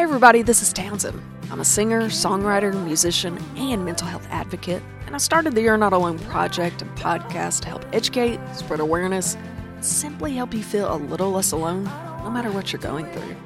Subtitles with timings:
[0.00, 1.20] Hey, everybody, this is Townsend.
[1.50, 5.92] I'm a singer, songwriter, musician, and mental health advocate, and I started the You're Not
[5.92, 9.36] Alone project and podcast to help educate, spread awareness,
[9.82, 13.36] simply help you feel a little less alone no matter what you're going through.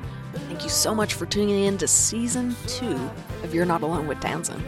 [0.47, 3.11] Thank you so much for tuning in to season two
[3.43, 4.65] of You're Not Alone with Townsend.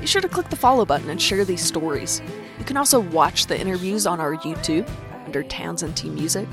[0.00, 2.22] Be sure to click the follow button and share these stories.
[2.58, 4.90] You can also watch the interviews on our YouTube
[5.26, 6.48] under Townsend T Music.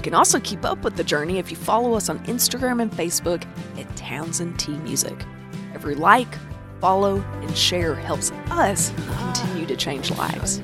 [0.00, 2.90] You can also keep up with the journey if you follow us on Instagram and
[2.90, 3.44] Facebook
[3.78, 5.26] at Townsend T Music.
[5.74, 6.38] Every like,
[6.80, 10.62] follow, and share helps us continue to change lives.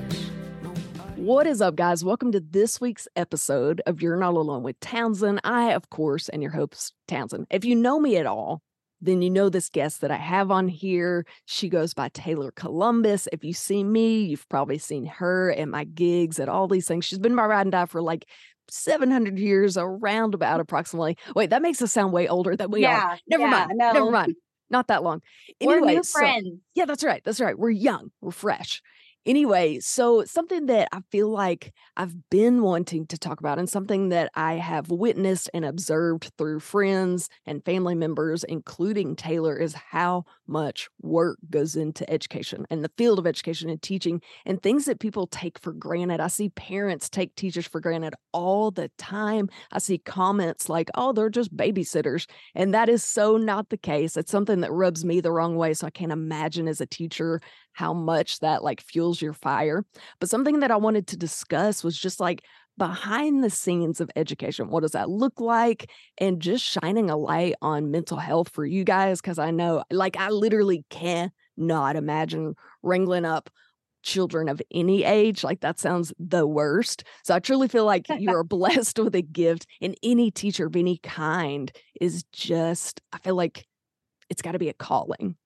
[1.16, 2.02] What is up, guys?
[2.02, 5.42] Welcome to this week's episode of You're Not Alone with Townsend.
[5.44, 7.46] I, of course, and your host, Townsend.
[7.50, 8.62] If you know me at all,
[9.02, 11.26] then you know this guest that I have on here.
[11.44, 13.28] She goes by Taylor Columbus.
[13.30, 17.04] If you see me, you've probably seen her at my gigs at all these things.
[17.04, 18.24] She's been my ride and die for like
[18.68, 21.16] 700 years around about approximately.
[21.34, 23.18] Wait, that makes us sound way older than we Yeah, are.
[23.28, 23.72] Never yeah, mind.
[23.74, 23.92] no.
[23.92, 24.34] Never mind.
[24.70, 25.22] Not that long.
[25.60, 26.48] We're Anyway, new so- friends.
[26.74, 27.22] yeah, that's right.
[27.24, 27.56] That's right.
[27.58, 28.82] We're young, we're fresh.
[29.26, 34.10] Anyway, so something that I feel like I've been wanting to talk about, and something
[34.10, 40.26] that I have witnessed and observed through friends and family members, including Taylor, is how
[40.46, 45.00] much work goes into education and the field of education and teaching and things that
[45.00, 46.20] people take for granted.
[46.20, 49.48] I see parents take teachers for granted all the time.
[49.72, 52.26] I see comments like, oh, they're just babysitters.
[52.54, 54.16] And that is so not the case.
[54.16, 55.74] It's something that rubs me the wrong way.
[55.74, 57.40] So I can't imagine as a teacher
[57.76, 59.84] how much that like fuels your fire.
[60.18, 62.42] But something that I wanted to discuss was just like
[62.78, 64.70] behind the scenes of education.
[64.70, 65.90] What does that look like?
[66.16, 69.20] And just shining a light on mental health for you guys.
[69.20, 73.50] Cause I know, like, I literally cannot imagine wrangling up
[74.02, 75.44] children of any age.
[75.44, 77.04] Like, that sounds the worst.
[77.24, 80.76] So I truly feel like you are blessed with a gift, and any teacher of
[80.76, 83.66] any kind is just, I feel like
[84.30, 85.36] it's got to be a calling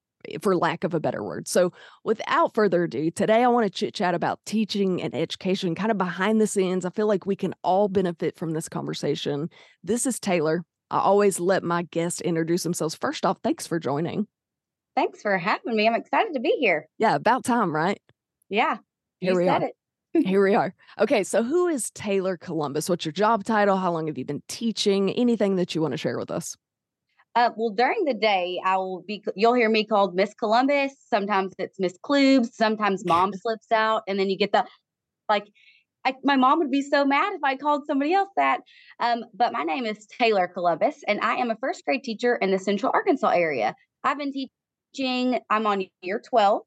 [0.43, 1.49] for lack of a better word.
[1.49, 1.73] So,
[2.05, 5.99] without further ado, today I want to chit chat about teaching and education, kind of
[5.99, 6.85] behind the scenes.
[6.85, 9.51] I feel like we can all benefit from this conversation.
[9.83, 10.65] This is Taylor.
[10.91, 12.95] I always let my guests introduce themselves.
[12.95, 14.27] First off, thanks for joining.
[14.97, 15.87] Thanks for having me.
[15.87, 16.89] I'm excited to be here.
[16.99, 18.01] Yeah, about time, right?
[18.49, 18.79] Yeah.
[19.21, 19.67] Here we said are.
[19.67, 19.75] it.
[20.27, 20.75] Here we are.
[20.99, 22.89] Okay, so who is Taylor Columbus?
[22.91, 23.77] What's your job title?
[23.77, 25.11] How long have you been teaching?
[25.13, 26.57] Anything that you want to share with us?
[27.37, 30.93] Uh, well, during the day, I will be, you'll hear me called Miss Columbus.
[31.09, 32.57] Sometimes it's Miss Klubes.
[32.57, 34.03] Sometimes mom slips out.
[34.09, 34.65] And then you get the,
[35.29, 35.47] like,
[36.05, 38.61] I, my mom would be so mad if I called somebody else that.
[38.99, 42.51] Um, but my name is Taylor Columbus, and I am a first grade teacher in
[42.51, 43.75] the Central Arkansas area.
[44.03, 46.63] I've been teaching, I'm on year 12,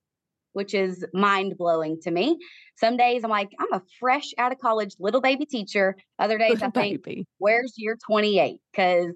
[0.54, 2.38] which is mind blowing to me.
[2.78, 5.96] Some days I'm like, I'm a fresh out of college little baby teacher.
[6.20, 7.26] Other days I Little think, baby.
[7.40, 8.58] where's year 28?
[8.72, 9.16] Because,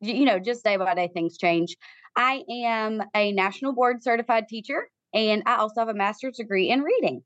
[0.00, 1.76] you know, just day by day things change.
[2.16, 6.82] I am a national board certified teacher, and I also have a master's degree in
[6.82, 7.22] reading.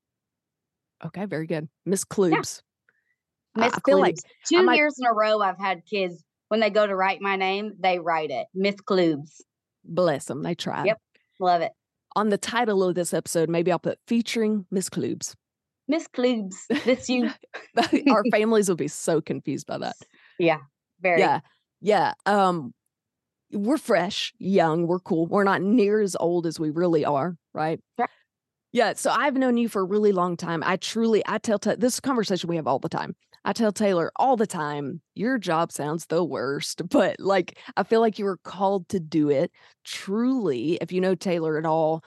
[1.05, 1.69] Okay, very good.
[1.87, 2.63] Miss Klubes.
[3.57, 4.25] I- Miss ah, I feel like Klubes.
[4.49, 7.37] Two might- years in a row, I've had kids when they go to write my
[7.37, 8.47] name, they write it.
[8.55, 9.43] Miss Klubes.
[9.85, 10.43] bless them.
[10.43, 10.85] They try.
[10.85, 10.99] Yep.
[11.41, 11.73] Love it.
[12.15, 15.35] On the title of this episode, maybe I'll put featuring Miss Klubes.
[15.89, 16.57] Miss Klubes.
[16.85, 17.31] This you.
[18.11, 19.97] Our families will be so confused by that.
[20.39, 20.59] yeah.
[21.01, 21.21] Very.
[21.21, 21.41] Yeah.
[21.83, 22.13] Yeah.
[22.25, 22.73] Um,
[23.53, 25.27] we're fresh, young, we're cool.
[25.27, 27.81] We're not near as old as we really are, right?
[27.99, 28.09] Right.
[28.73, 28.95] Yeah.
[28.95, 30.63] So I've known you for a really long time.
[30.65, 33.15] I truly, I tell Ta- this conversation we have all the time.
[33.45, 38.01] I tell Taylor all the time, your job sounds the worst, but like I feel
[38.01, 39.51] like you were called to do it.
[39.85, 42.05] Truly, if you know Taylor at all,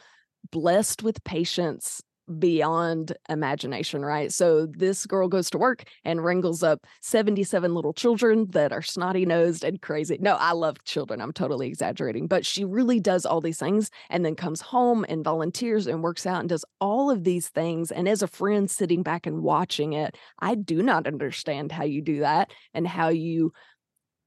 [0.52, 2.02] blessed with patience
[2.40, 4.32] beyond imagination, right?
[4.32, 9.26] So this girl goes to work and wrangles up 77 little children that are snotty
[9.26, 10.18] nosed and crazy.
[10.20, 11.22] No, I love children.
[11.22, 15.24] I'm totally exaggerating, but she really does all these things and then comes home and
[15.24, 17.92] volunteers and works out and does all of these things.
[17.92, 22.02] And as a friend sitting back and watching it, I do not understand how you
[22.02, 23.54] do that and how you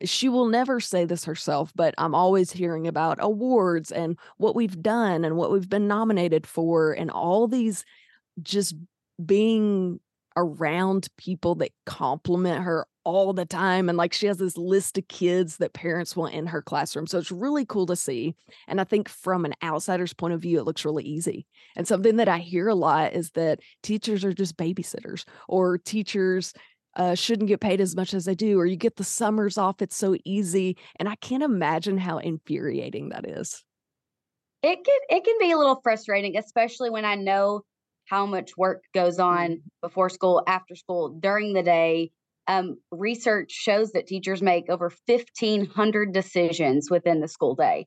[0.05, 4.81] she will never say this herself, but I'm always hearing about awards and what we've
[4.83, 7.85] done and what we've been nominated for, and all these
[8.43, 8.75] just
[9.25, 10.01] being
[10.37, 13.89] around people that compliment her all the time.
[13.89, 17.09] And like she has this list of kids that parents want in her classroom.
[17.09, 18.37] So it's really cool to see.
[18.69, 21.47] And I think from an outsider's point of view, it looks really easy.
[21.75, 26.53] And something that I hear a lot is that teachers are just babysitters or teachers
[26.99, 29.81] uh, shouldn't get paid as much as they do, or you get the summers off.
[29.81, 30.77] It's so easy.
[30.97, 33.65] And I can't imagine how infuriating that is.
[34.63, 37.63] It can it can be a little frustrating, especially when I know
[38.07, 42.11] how much work goes on before school, after school, during the day.
[42.49, 47.87] Um, research shows that teachers make over 1,500 decisions within the school day.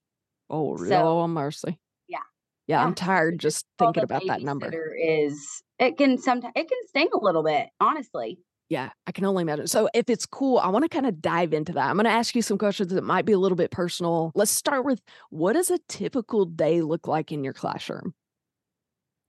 [0.51, 1.79] Oh, So, real mercy.
[2.07, 2.19] yeah.
[2.67, 4.71] Yeah, I'm tired just just thinking about that number.
[4.95, 8.37] is it can sometimes it can sting a little bit, honestly.
[8.71, 9.67] Yeah, I can only imagine.
[9.67, 11.89] So if it's cool, I want to kind of dive into that.
[11.89, 14.31] I'm going to ask you some questions that might be a little bit personal.
[14.33, 18.13] Let's start with what does a typical day look like in your classroom?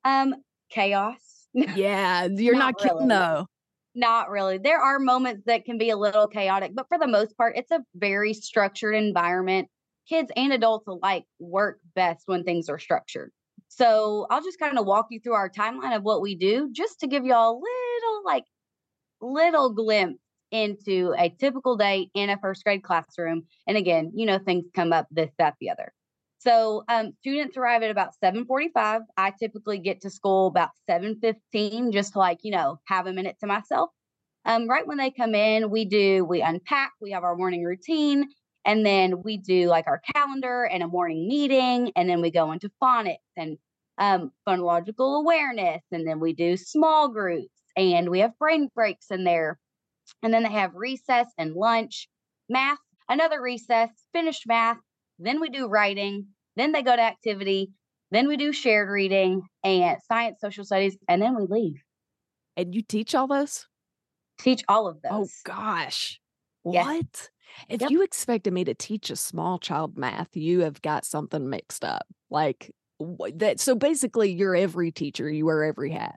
[0.04, 0.36] Um,
[0.70, 1.18] chaos.
[1.54, 3.46] Yeah, you're Not not kidding though.
[3.96, 4.58] Not really.
[4.58, 7.72] There are moments that can be a little chaotic, but for the most part, it's
[7.72, 9.68] a very structured environment.
[10.08, 13.32] Kids and adults alike work best when things are structured.
[13.68, 17.00] So I'll just kind of walk you through our timeline of what we do just
[17.00, 18.44] to give y'all a little, like,
[19.22, 20.20] little glimpse
[20.50, 23.44] into a typical day in a first grade classroom.
[23.66, 25.92] And again, you know, things come up this, that, the other.
[26.42, 29.02] So um, students arrive at about 7:45.
[29.16, 33.36] I typically get to school about 7:15, just to like you know have a minute
[33.40, 33.90] to myself.
[34.44, 36.92] Um, right when they come in, we do we unpack.
[37.00, 38.28] We have our morning routine,
[38.64, 42.50] and then we do like our calendar and a morning meeting, and then we go
[42.50, 43.56] into phonics and
[43.98, 49.24] um, phonological awareness, and then we do small groups, and we have brain breaks in
[49.24, 49.58] there,
[50.22, 52.08] and then they have recess and lunch,
[52.48, 52.78] math,
[53.08, 54.78] another recess, finished math.
[55.18, 56.28] Then we do writing.
[56.56, 57.70] Then they go to activity.
[58.10, 61.76] Then we do shared reading and science, social studies, and then we leave.
[62.56, 63.66] And you teach all those?
[64.38, 65.10] Teach all of those.
[65.12, 65.40] Oh those.
[65.44, 66.20] gosh.
[66.64, 66.86] Yes.
[66.86, 67.30] What?
[67.68, 67.90] If Yep.
[67.90, 72.06] you expected me to teach a small child math, you have got something mixed up.
[72.30, 72.70] Like
[73.34, 73.60] that.
[73.60, 75.28] So basically, you're every teacher.
[75.28, 76.16] You wear every hat.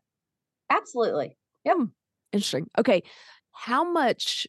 [0.70, 1.38] Absolutely.
[1.66, 1.78] Yep.
[1.78, 1.86] Hmm,
[2.32, 2.70] Interesting.
[2.78, 3.04] Okay.
[3.52, 4.48] How much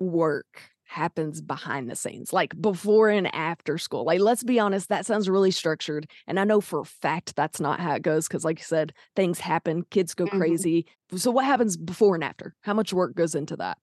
[0.00, 4.04] work happens behind the scenes, like before and after school?
[4.04, 6.10] Like, let's be honest, that sounds really structured.
[6.26, 8.92] And I know for a fact that's not how it goes because, like you said,
[9.16, 10.34] things happen, kids go Mhm.
[10.38, 10.86] crazy.
[11.16, 12.54] So, what happens before and after?
[12.62, 13.78] How much work goes into that?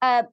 [0.00, 0.24] Uh,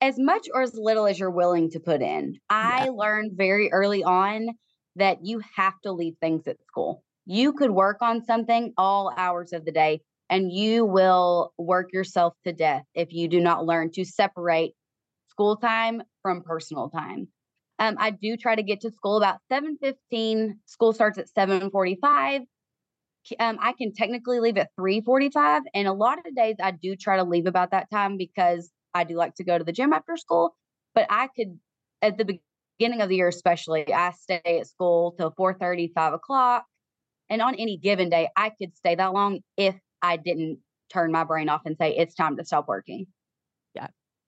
[0.00, 2.38] as much or as little as you're willing to put in.
[2.50, 4.48] I learned very early on
[4.96, 7.04] that you have to leave things at school.
[7.26, 12.34] You could work on something all hours of the day and you will work yourself
[12.44, 14.72] to death if you do not learn to separate
[15.28, 17.28] school time from personal time.
[17.78, 20.60] Um, I do try to get to school about 7:15.
[20.66, 22.42] School starts at 7:45.
[23.40, 27.16] Um, I can technically leave at 3:45, and a lot of days I do try
[27.16, 30.16] to leave about that time because I do like to go to the gym after
[30.16, 30.56] school.
[30.94, 31.58] But I could,
[32.02, 32.38] at the
[32.78, 36.66] beginning of the year, especially, I stay at school till 4:30, 5 o'clock,
[37.32, 40.58] and on any given day, I could stay that long if I didn't
[40.92, 43.06] turn my brain off and say it's time to stop working.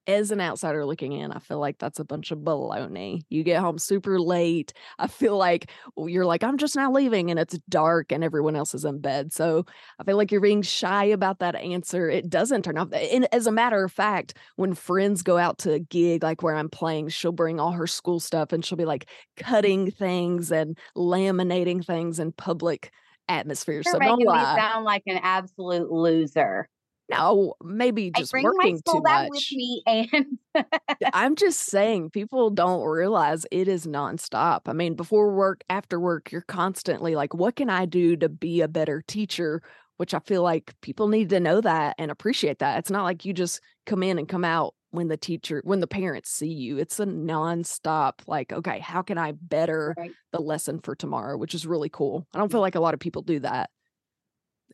[0.06, 3.22] As an outsider looking in, I feel like that's a bunch of baloney.
[3.30, 4.74] You get home super late.
[4.98, 8.74] I feel like you're like, I'm just now leaving and it's dark and everyone else
[8.74, 9.32] is in bed.
[9.32, 9.64] So
[9.98, 12.10] I feel like you're being shy about that answer.
[12.10, 12.92] It doesn't turn off.
[12.92, 16.54] And as a matter of fact, when friends go out to a gig, like where
[16.54, 19.08] I'm playing, she'll bring all her school stuff and she'll be like
[19.38, 22.92] cutting things and laminating things in public
[23.28, 23.82] atmosphere.
[23.84, 24.54] You're So don't making me lie.
[24.54, 26.68] sound like an absolute loser.
[27.10, 29.52] No, maybe I just working too school bag with much.
[29.52, 30.38] me and
[31.12, 34.62] I'm just saying, people don't realize it is nonstop.
[34.66, 38.60] I mean, before work, after work, you're constantly like, what can I do to be
[38.60, 39.62] a better teacher?
[39.96, 42.78] Which I feel like people need to know that and appreciate that.
[42.78, 45.86] It's not like you just come in and come out when the teacher, when the
[45.86, 46.78] parents see you.
[46.78, 50.16] It's a nonstop, like, okay, how can I better Right.
[50.32, 51.37] the lesson for tomorrow?
[51.37, 52.26] Which is really cool.
[52.34, 53.70] I don't feel like a lot of people do that.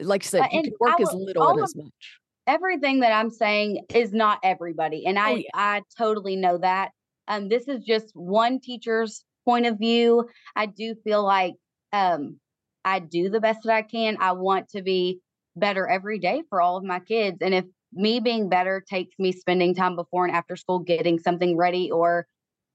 [0.01, 2.20] Like you said, Uh, you can work as little and as much.
[2.51, 5.51] Everything that I'm saying is not everybody, and I Oh, yeah.
[5.55, 6.91] I totally know that.
[7.29, 10.29] Um, this is just one teacher's point of view.
[10.57, 11.55] I do feel like
[11.93, 12.39] um,
[12.85, 14.17] I do the best that I can.
[14.21, 15.21] I want to be
[15.55, 19.33] better every day for all of my kids, and if me being better takes me
[19.33, 22.27] spending time before and after school getting something ready or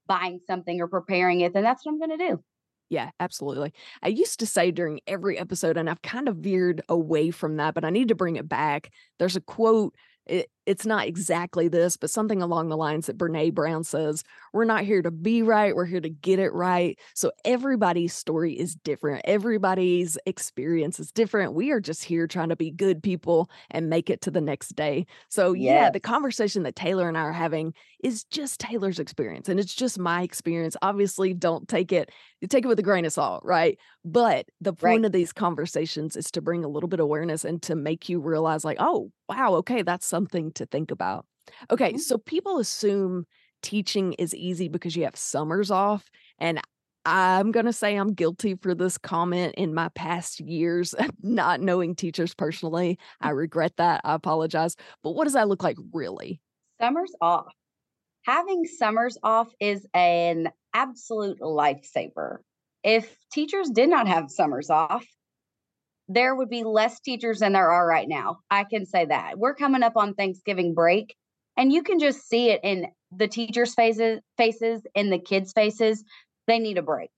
[0.06, 2.42] buying something or preparing it, then that's what I'm going to do.
[2.88, 3.72] Yeah, absolutely.
[4.02, 7.74] I used to say during every episode, and I've kind of veered away from that,
[7.74, 8.90] but I need to bring it back.
[9.18, 9.94] There's a quote.
[10.24, 14.64] It, it's not exactly this, but something along the lines that Brene Brown says We're
[14.64, 15.74] not here to be right.
[15.74, 16.98] We're here to get it right.
[17.14, 19.22] So everybody's story is different.
[19.24, 21.54] Everybody's experience is different.
[21.54, 24.74] We are just here trying to be good people and make it to the next
[24.74, 25.06] day.
[25.28, 27.72] So, yeah, the conversation that Taylor and I are having
[28.06, 30.76] is just Taylor's experience and it's just my experience.
[30.82, 32.10] Obviously, don't take it
[32.48, 33.78] take it with a grain of salt, right?
[34.04, 35.04] But the point Right.
[35.04, 38.20] of these conversations is to bring a little bit of awareness and to make you
[38.20, 41.26] realize, like, oh, wow, okay, that's something to think about.
[41.70, 41.98] Okay, Mhm.
[41.98, 43.26] so people assume
[43.62, 46.08] teaching is easy because you have summers off.
[46.38, 46.60] And
[47.04, 51.94] I'm going to say I'm guilty for this comment in my past years, not knowing
[51.94, 52.98] teachers personally.
[53.20, 54.00] I regret that.
[54.04, 54.76] I apologize.
[55.02, 56.40] But what does that look like really?
[56.80, 57.52] Summers off.
[58.26, 62.38] Having summers off is an absolute lifesaver.
[62.82, 65.06] If teachers did not have summers off,
[66.08, 68.38] there would be less teachers than there are right now.
[68.50, 69.38] I can say that.
[69.38, 71.14] We're coming up on Thanksgiving break,
[71.56, 76.02] and you can just see it in the teachers' faces, faces, in the kids' faces.
[76.48, 77.12] They need a break.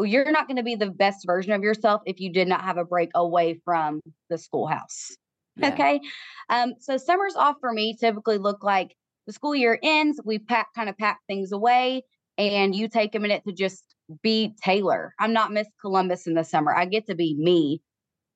[0.00, 2.76] You're not going to be the best version of yourself if you did not have
[2.78, 5.16] a break away from the schoolhouse.
[5.56, 5.72] Yeah.
[5.72, 6.00] Okay.
[6.48, 8.94] Um, so summers off for me typically look like
[9.28, 12.02] the school year ends, we pack kind of pack things away,
[12.38, 13.84] and you take a minute to just
[14.22, 15.14] be Taylor.
[15.20, 16.74] I'm not Miss Columbus in the summer.
[16.74, 17.82] I get to be me.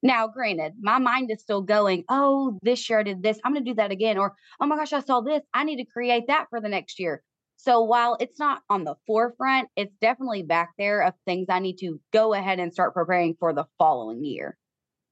[0.03, 3.41] Now, granted, my mind is still going, oh, this year I did this.
[3.43, 4.19] I'm going to do that again.
[4.19, 5.41] Or, oh my gosh, I saw this.
[5.55, 7.23] I need to create that for the next year.
[7.57, 11.79] So while it's not on the forefront, it's definitely back there of things I need
[11.79, 14.59] to go ahead and start preparing for the following year.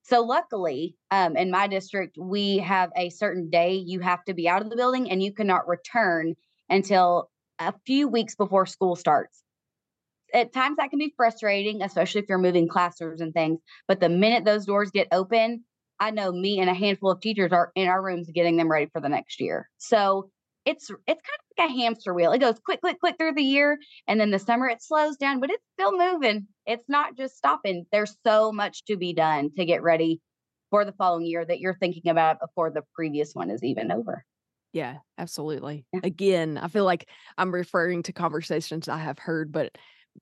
[0.02, 4.48] So luckily, um, in my district, we have a certain day you have to be
[4.48, 6.34] out of the building and you cannot return
[6.68, 9.42] until a few weeks before school starts
[10.34, 13.60] at times that can be frustrating, especially if you're moving classrooms and things.
[13.88, 15.64] But the minute those doors get open,
[15.98, 18.86] I know me and a handful of teachers are in our rooms getting them ready
[18.92, 19.68] for the next year.
[19.78, 20.30] So
[20.70, 22.32] it's it's kind of like a hamster wheel.
[22.32, 25.40] It goes quick, quick, quick through the year, and then the summer it slows down,
[25.40, 26.46] but it's still moving.
[26.66, 27.86] It's not just stopping.
[27.92, 30.20] There's so much to be done to get ready
[30.70, 34.24] for the following year that you're thinking about before the previous one is even over.
[34.72, 35.84] Yeah, absolutely.
[35.92, 36.00] Yeah.
[36.04, 39.76] Again, I feel like I'm referring to conversations I have heard, but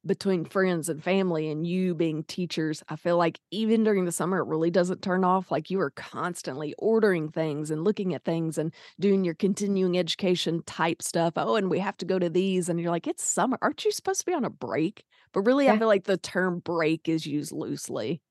[0.07, 4.39] between friends and family and you being teachers, I feel like even during the summer,
[4.39, 5.51] it really doesn't turn off.
[5.51, 10.63] Like you are constantly ordering things and looking at things and doing your continuing education
[10.65, 11.35] type stuff.
[11.37, 12.69] Oh, and we have to go to these.
[12.69, 13.59] And you're like, it's summer.
[13.61, 15.05] Aren't you supposed to be on a break?
[15.33, 15.75] But really, yeah.
[15.75, 18.23] I feel like the term break is used loosely.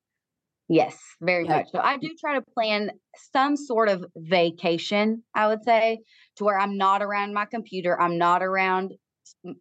[0.68, 1.58] Yes, very yeah.
[1.58, 1.68] much.
[1.72, 2.90] So I do try to plan
[3.32, 6.00] some sort of vacation, I would say,
[6.36, 8.92] to where I'm not around my computer, I'm not around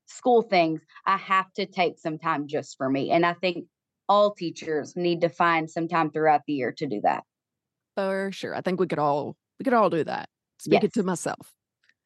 [0.05, 3.11] school things, I have to take some time just for me.
[3.11, 3.65] And I think
[4.09, 7.23] all teachers need to find some time throughout the year to do that.
[7.95, 8.55] For sure.
[8.55, 10.29] I think we could all we could all do that.
[10.59, 10.85] Speak yes.
[10.85, 11.51] it to myself.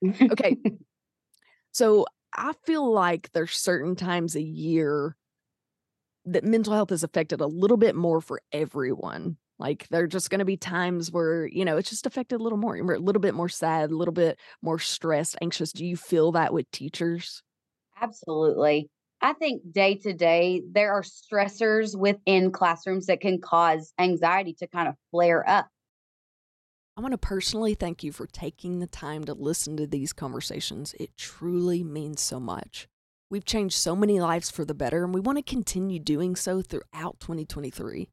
[0.04, 0.58] Okay.
[1.72, 5.16] so I feel like there's certain times a year
[6.26, 9.38] that mental health is affected a little bit more for everyone.
[9.60, 12.44] Like there are just going to be times where, you know, it's just affected a
[12.44, 12.82] little more.
[12.84, 15.72] We're a little bit more sad, a little bit more stressed, anxious.
[15.72, 17.44] Do you feel that with teachers?
[18.02, 18.90] Absolutely.
[19.22, 24.68] I think day to day, there are stressors within classrooms that can cause anxiety to
[24.68, 25.68] kind of flare up.
[26.98, 30.96] I want to personally thank you for taking the time to listen to these conversations.
[31.00, 32.88] It truly means so much.
[33.30, 36.62] We've changed so many lives for the better, and we want to continue doing so
[36.62, 38.10] throughout 2023.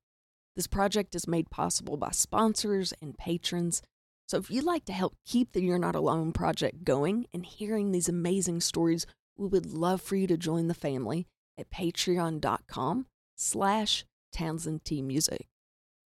[0.55, 3.83] This project is made possible by sponsors and patrons.
[4.29, 7.91] So if you'd like to help keep the You're Not Alone project going and hearing
[7.91, 9.07] these amazing stories
[9.39, 11.27] we would love for you to join the family
[11.57, 15.47] at patreon.com slash Townsend T Music.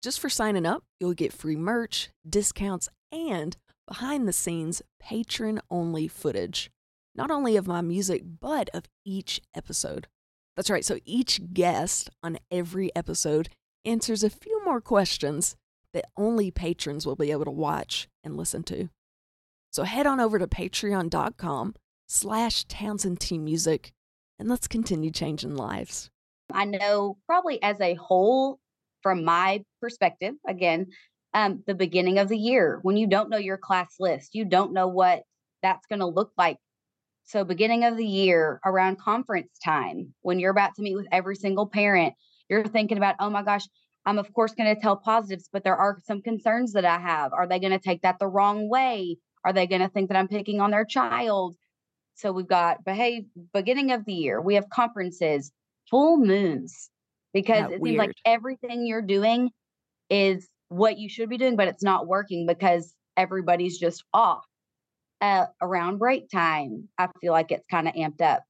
[0.03, 3.57] Just for signing up, you'll get free merch, discounts, and
[3.87, 6.71] behind the scenes patron only footage,
[7.15, 10.07] not only of my music, but of each episode.
[10.57, 13.49] That's right, so each guest on every episode
[13.85, 15.57] answers a few more questions
[15.95, 18.89] that only patrons will be able to watch and listen to.
[19.73, 21.75] So head on over to patreon.com
[22.09, 23.93] slash Townsend T Music,
[24.39, 26.11] and let's continue changing lives.
[26.53, 28.59] I know probably as a whole,
[29.03, 30.89] from my perspective, again,
[31.35, 34.73] um, the beginning of the year, when you don't know your class list, you don't
[34.73, 35.23] know what
[35.63, 36.57] that's going to look like.
[37.25, 41.37] So, beginning of the year, around conference time, when you're about to meet with every
[41.37, 42.15] single parent,
[42.49, 43.69] you're thinking about, oh my gosh,
[44.07, 47.35] I'm of course going to tell positives, but there are some concerns that I have.
[47.35, 49.19] Are they going to take that the wrong way?
[49.45, 51.57] Are they going to think that I'm picking on their child?
[52.19, 54.41] So we've got behave beginning of the year.
[54.41, 55.53] We have conferences,
[55.89, 56.91] full moons,
[57.33, 57.95] because it weird.
[57.95, 59.51] seems like everything you're doing
[60.11, 64.45] is what you should be doing, but it's not working because everybody's just off.
[65.21, 68.43] Uh, around break time, I feel like it's kind of amped up.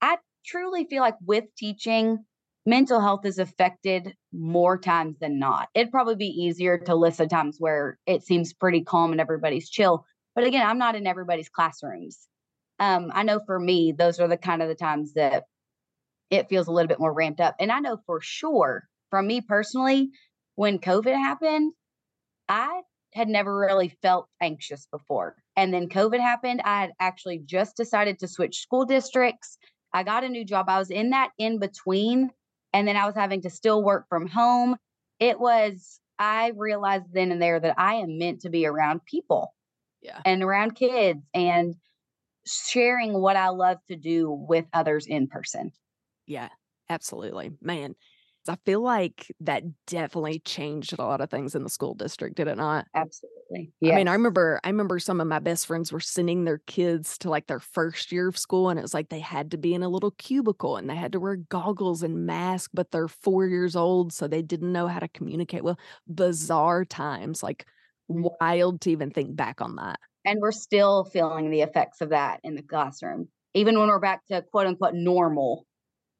[0.00, 2.24] I truly feel like with teaching,
[2.66, 5.68] mental health is affected more times than not.
[5.74, 9.68] It'd probably be easier to list the times where it seems pretty calm and everybody's
[9.68, 10.04] chill.
[10.36, 12.28] But again, I'm not in everybody's classrooms
[12.78, 15.44] um, I know for me, those are the kind of the times that
[16.30, 17.56] it feels a little bit more ramped up.
[17.58, 20.10] And I know for sure from me personally,
[20.54, 21.72] when COVID happened,
[22.48, 22.82] I
[23.14, 25.36] had never really felt anxious before.
[25.56, 26.60] And then COVID happened.
[26.64, 29.58] I had actually just decided to switch school districts.
[29.92, 30.68] I got a new job.
[30.68, 32.30] I was in that in between.
[32.72, 34.76] And then I was having to still work from home.
[35.18, 39.54] It was, I realized then and there that I am meant to be around people.
[40.02, 40.20] Yeah.
[40.24, 41.22] And around kids.
[41.32, 41.74] And
[42.48, 45.72] sharing what I love to do with others in person.
[46.26, 46.50] Yeah,
[46.88, 47.52] absolutely.
[47.60, 47.94] Man,
[48.48, 52.48] I feel like that definitely changed a lot of things in the school district, did
[52.48, 52.86] it not?
[52.94, 53.72] Absolutely.
[53.84, 57.16] I mean, I remember I remember some of my best friends were sending their kids
[57.18, 59.72] to like their first year of school and it was like they had to be
[59.74, 63.46] in a little cubicle and they had to wear goggles and mask, but they're 4
[63.46, 65.78] years old, so they didn't know how to communicate well.
[66.12, 67.66] Bizarre times, like
[68.12, 68.28] Mhm.
[68.40, 70.00] wild to even think back on that.
[70.24, 74.26] And we're still feeling the effects of that in the classroom, even when we're back
[74.26, 75.64] to quote unquote normal.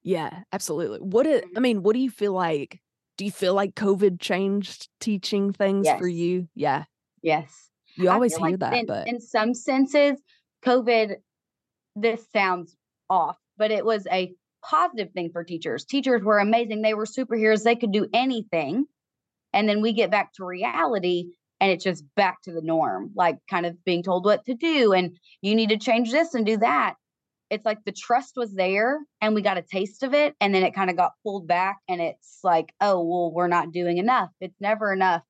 [0.02, 1.00] Yeah, absolutely.
[1.00, 1.60] What it I Mhm.
[1.60, 2.80] mean, what do you feel like
[3.16, 6.48] do you feel like COVID changed teaching things for you?
[6.54, 6.84] Yeah.
[7.22, 7.70] Yes.
[7.96, 10.22] You always hear like that, in but in some senses,
[10.64, 11.16] COVID
[11.96, 12.76] this sounds
[13.10, 15.84] off, but it was a positive thing for teachers.
[15.84, 16.82] Teachers were amazing.
[16.82, 17.64] They were superheroes.
[17.64, 18.86] They could do anything.
[19.52, 23.38] And then we get back to reality and it's just back to the norm, like
[23.50, 26.56] kind of being told what to do and you need to change this and do
[26.58, 26.94] that.
[27.50, 30.62] It's like the trust was there and we got a taste of it and then
[30.62, 34.30] it kind of got pulled back and it's like, oh, well, we're not doing enough.
[34.40, 35.22] It's never enough.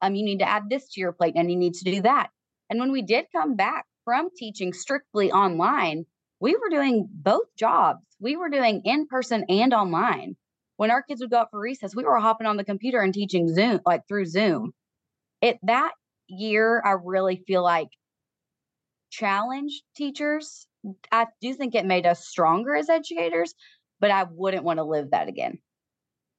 [0.00, 2.28] Um, you need to add this to your plate and you need to do that.
[2.70, 6.04] And when we did come back from teaching strictly online,
[6.40, 8.04] we were doing both jobs.
[8.20, 10.36] We were doing in person and online.
[10.76, 13.14] When our kids would go out for recess, we were hopping on the computer and
[13.14, 14.72] teaching Zoom, like through Zoom.
[15.44, 15.92] It that
[16.26, 17.88] year, I really feel like
[19.10, 20.66] challenged teachers.
[21.12, 23.54] I do think it made us stronger as educators,
[24.00, 25.58] but I wouldn't want to live that again.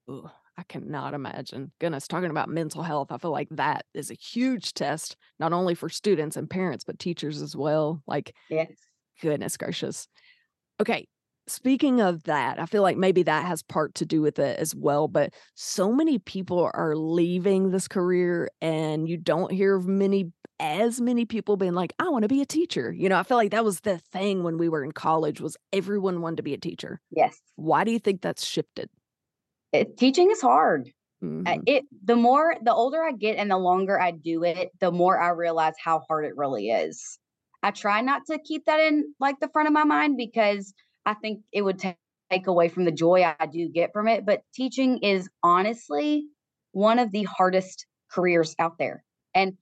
[0.09, 1.71] Ooh, I cannot imagine.
[1.77, 5.75] Goodness, talking about mental health, I feel like that is a huge test, not only
[5.75, 8.01] for students and parents, but teachers as well.
[8.07, 8.71] Like, Yes.
[9.21, 10.07] goodness gracious.
[10.79, 11.07] Okay.
[11.47, 14.73] Speaking of that, I feel like maybe that has part to do with it as
[14.73, 15.07] well.
[15.07, 20.99] But so many people are leaving this career, and you don't hear of many, as
[20.99, 22.91] many people being like, I want to be a teacher.
[22.91, 25.55] You know, I feel like that was the thing when we were in college was
[25.71, 26.99] everyone wanted to be a teacher.
[27.11, 27.39] Yes.
[27.57, 28.89] Why do you think that's shifted?
[29.71, 30.91] It, teaching is hard.
[31.23, 31.63] Mhm.
[31.65, 35.19] it the more the older I get and the longer I do it, the more
[35.19, 37.19] I realize how hard it really is.
[37.63, 40.73] I try not to keep that in like the front of my mind because
[41.05, 41.95] I think it would ta-
[42.31, 44.25] take away from the joy I do get from it.
[44.25, 46.25] But teaching is honestly
[46.71, 49.03] one of the hardest careers out there.
[49.33, 49.53] And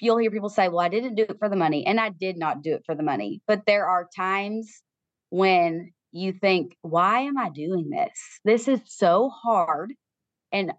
[0.00, 1.86] you'll hear people say, Well, I didn't do it for the money.
[1.86, 3.40] And I did not do it for the money.
[3.46, 4.82] But there are times
[5.30, 8.18] when you think, Why am I doing this?
[8.44, 9.92] This is so hard.
[10.50, 10.72] And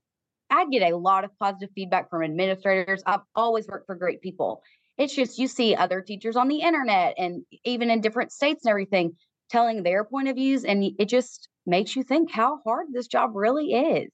[0.50, 3.02] I get a lot of positive feedback from administrators.
[3.06, 4.62] I've always worked for great people.
[4.98, 8.70] It's just you see other teachers on the internet and even in different states and
[8.70, 9.16] everything
[9.54, 13.32] telling their point of views, and it just makes you think how hard this job
[13.36, 14.12] really is.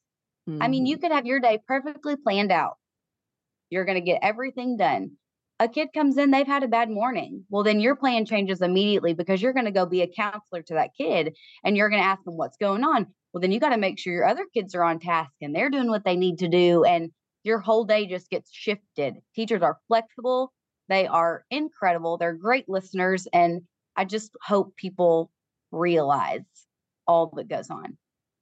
[0.61, 0.99] I mean, you Mhm.
[0.99, 2.77] could have your day perfectly planned out.
[3.69, 5.17] You're going to get everything done.
[5.59, 7.45] A kid comes in, they've had a bad morning.
[7.49, 10.73] Well, then your plan changes immediately because you're going to go be a counselor to
[10.75, 13.07] that kid and you're going to ask them what's going on.
[13.33, 15.69] Well, then you got to make sure your other kids are on task and they're
[15.69, 16.85] doing what they need to do.
[16.85, 17.11] And
[17.43, 19.15] your whole day just gets shifted.
[19.35, 20.53] Teachers are flexible,
[20.87, 23.27] they are incredible, they're great listeners.
[23.33, 23.63] And
[23.99, 25.29] I just hope people
[25.71, 26.45] realize
[27.05, 27.97] all that goes on.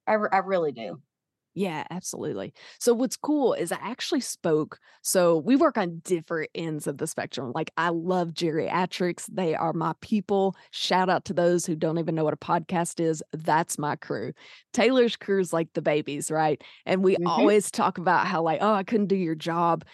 [0.06, 1.02] I, re- I really do.
[1.54, 2.54] Yeah, absolutely.
[2.78, 4.78] So what's cool is I actually spoke.
[5.02, 7.50] So we work on different ends of the spectrum.
[7.52, 9.26] Like I love geriatrics.
[9.32, 10.54] They are my people.
[10.70, 13.20] Shout out to those who don't even know what a podcast is.
[13.32, 14.34] That's my crew.
[14.72, 16.62] Taylor's crew is like the babies, right?
[16.86, 17.26] And we Mhm.
[17.26, 19.84] always talk about how like, oh, I couldn't do your job.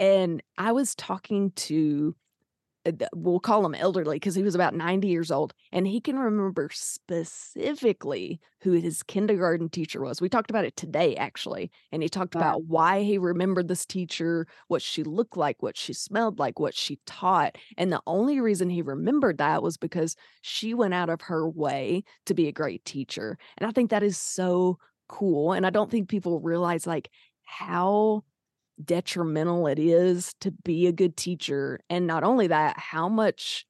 [0.00, 2.16] And I was talking to
[3.14, 6.68] we'll call him elderly because he was about 90 years old and he can remember
[6.72, 10.20] specifically who his kindergarten teacher was.
[10.20, 11.70] We talked about it today, actually.
[11.92, 12.34] And he talked Wow.
[12.34, 16.74] about why he remembered this teacher, what she looked like, what she smelled like, what
[16.74, 17.56] she taught.
[17.76, 22.04] And the only reason he remembered that was because she went out of her way
[22.26, 23.38] to be a great teacher.
[23.58, 25.52] And I think that is so cool.
[25.52, 27.10] And I don't think people realize like
[27.44, 28.24] how
[28.82, 31.80] detrimental it is to be a good teacher.
[31.90, 33.66] And not only that, how much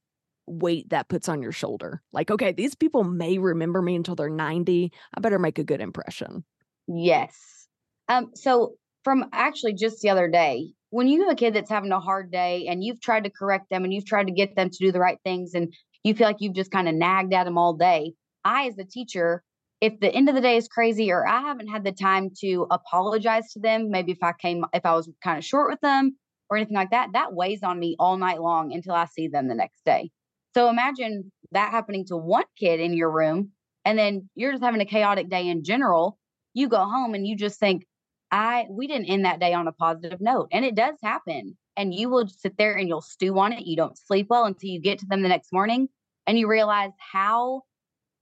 [0.46, 2.02] weight that puts on your shoulder.
[2.12, 4.92] Like, okay, these people may remember me until they're 90.
[5.14, 6.44] I better make a good impression.
[6.88, 7.68] Yes.
[8.08, 11.92] Um, so from actually just the other day, when you have a kid that's having
[11.92, 14.68] a hard day and you've tried to correct them and you've tried to get them
[14.68, 15.72] to do the right things and
[16.04, 18.12] you feel like you've just kind of nagged at them all day,
[18.44, 19.42] I, as a teacher,
[19.82, 22.68] if the end of the day is crazy or I haven't had the time to
[22.70, 26.16] apologize to them, maybe if I came, if I was kind of short with them
[26.48, 29.48] or anything like that, that weighs on me all night long until I see them
[29.48, 30.12] the next day.
[30.54, 33.50] So imagine that happening to one kid in your room
[33.84, 36.16] and then you're just having a chaotic day in general.
[36.54, 37.84] You go home and you just think,
[38.30, 40.48] I we didn't end that day on a positive note.
[40.52, 41.56] And it does happen.
[41.76, 43.66] And you will sit there and you'll stew on it.
[43.66, 45.88] You don't sleep well until you get to them the next morning
[46.28, 47.62] and you realize how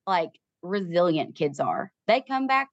[0.07, 0.31] like
[0.63, 1.93] resilient kids are.
[2.07, 2.69] They come back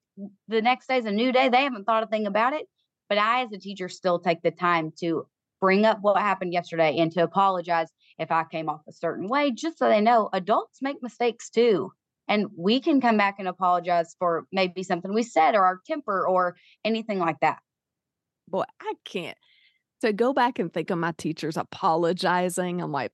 [0.48, 1.48] the next day is a new day.
[1.48, 2.66] They haven't thought a thing about it.
[3.08, 5.26] But I, as a teacher, still take the time to
[5.60, 9.50] bring up what happened yesterday and to apologize if I came off a certain way,
[9.50, 11.92] just so they know adults make mistakes too.
[12.26, 16.26] And we can come back and apologize for maybe something we said or our temper
[16.26, 17.60] or anything like that.
[18.48, 19.38] Boy, I can't.
[20.02, 23.12] To go back and think of my teachers apologizing, I'm like,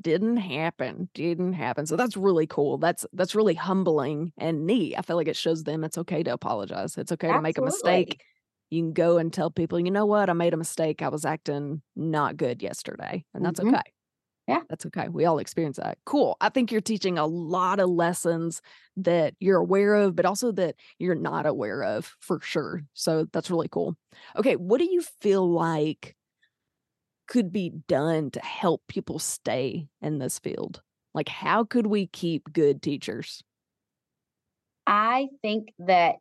[0.00, 1.86] didn't happen, didn't happen.
[1.86, 2.78] So that's really cool.
[2.78, 4.94] That's that's really humbling and neat.
[4.96, 6.96] I feel like it shows them it's okay to apologize.
[6.96, 8.20] It's okay to make a mistake.
[8.70, 11.02] You can go and tell people, you know what, I made a mistake.
[11.02, 13.72] I was acting not good yesterday, and that's Mhm.
[13.72, 13.82] okay.
[14.48, 14.62] Yeah.
[14.68, 15.08] That's okay.
[15.08, 15.98] We all experience that.
[16.06, 16.36] Cool.
[16.40, 18.62] I think you're teaching a lot of lessons
[18.96, 22.82] that you're aware of, but also that you're not aware of for sure.
[22.94, 23.96] So that's really cool.
[24.36, 24.56] Okay.
[24.56, 26.16] What do you feel like
[27.30, 30.82] could be done to help people stay in this field?
[31.14, 33.42] Like, how could we keep good teachers?
[34.86, 36.16] I think that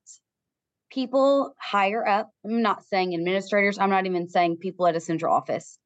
[0.92, 5.34] people higher up, I'm not saying administrators, I'm not even saying people at a central
[5.34, 5.80] office.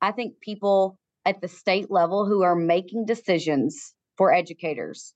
[0.00, 5.12] I think people at the state level who are making decisions for educators,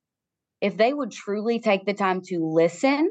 [0.60, 3.10] if they would truly take the time to listen,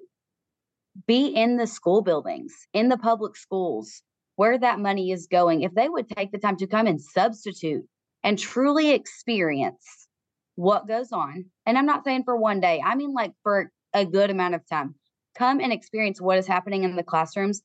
[1.07, 4.03] be in the school buildings, in the public schools,
[4.41, 7.83] where that money is going, if they would take the time to come and substitute
[8.23, 10.07] and truly experience
[10.55, 14.03] what goes on, and I'm not saying for one day, I mean like for a
[14.03, 14.95] good amount of time,
[15.37, 17.61] come and experience what is happening in the classrooms.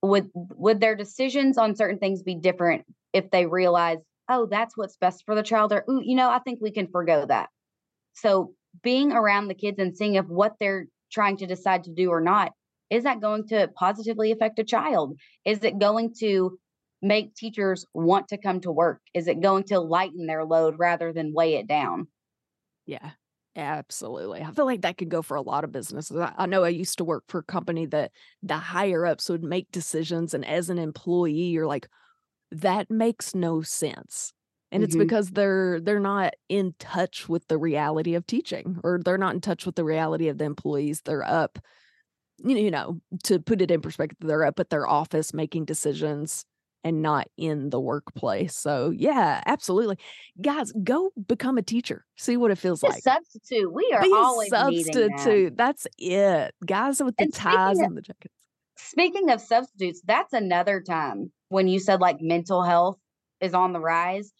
[0.00, 4.96] Would would their decisions on certain things be different if they realize, oh, that's what's
[4.98, 7.48] best for the child, or ooh, you know, I think we can forego that.
[8.12, 12.10] So being around the kids and seeing if what they're trying to decide to do
[12.10, 12.52] or not
[12.90, 15.18] is that going to positively affect a child?
[15.44, 16.58] Is it going to
[17.02, 19.00] make teachers want to come to work?
[19.14, 22.08] Is it going to lighten their load rather than weigh it down?
[22.86, 23.12] Yeah,
[23.56, 24.42] absolutely.
[24.42, 26.16] I feel like that could go for a lot of businesses.
[26.16, 29.70] I, know I used to work for a company that the higher ups would make
[29.72, 31.88] decisions, and as an employee, you're like,
[32.52, 34.32] that makes no sense.
[34.72, 34.96] And it's Mhm.
[34.96, 39.40] because they're they're not in touch with the reality of teaching, or they're not in
[39.42, 41.02] touch with the reality of the employees.
[41.02, 41.58] They're up,
[42.44, 46.44] you know, to put it in perspective, they're up at their office making decisions
[46.84, 48.56] and not in the workplace.
[48.56, 49.98] So yeah, absolutely.
[50.40, 52.04] Guys, go become a teacher.
[52.16, 53.02] See what it feels like.
[53.02, 53.72] substitute.
[53.72, 55.18] We are Be always needing that.
[55.18, 55.56] substitute.
[55.56, 56.54] That's it.
[56.64, 58.34] Guys with the And ties and the jackets.
[58.76, 62.98] speaking of substitutes, that's another time when you said like mental health
[63.40, 64.32] is on the rise.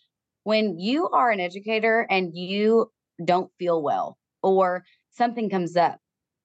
[0.44, 2.92] When you are an educator and you
[3.24, 5.98] don't feel well or something comes up,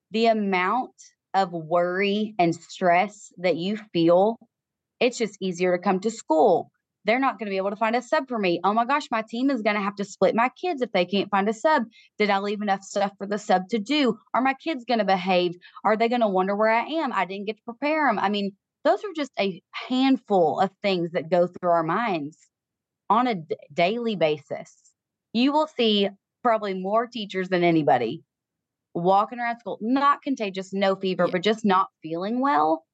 [0.10, 0.94] the amount
[1.34, 4.38] of worry and stress that you feel,
[5.00, 6.72] it's just easier to come to school.
[7.06, 8.60] They're not going to be able to find a sub for me.
[8.64, 11.06] Oh my gosh, my team is going to have to split my kids if they
[11.06, 11.84] can't find a sub.
[12.20, 14.20] Did I leave enough stuff for the sub to do?
[14.36, 15.56] Are my kids going to behave?
[15.84, 17.12] Are they going to wonder where I am?
[17.12, 18.20] I didn't get to prepare them.
[18.20, 18.52] I mean,
[18.84, 22.38] those are just a handful of things that go through our minds
[23.10, 24.76] on a d- daily basis.
[25.34, 26.10] You will see
[26.44, 28.24] probably more teachers than anybody
[28.94, 31.32] walking around school, not contagious, no fever, Yeah.
[31.32, 32.86] but just not feeling well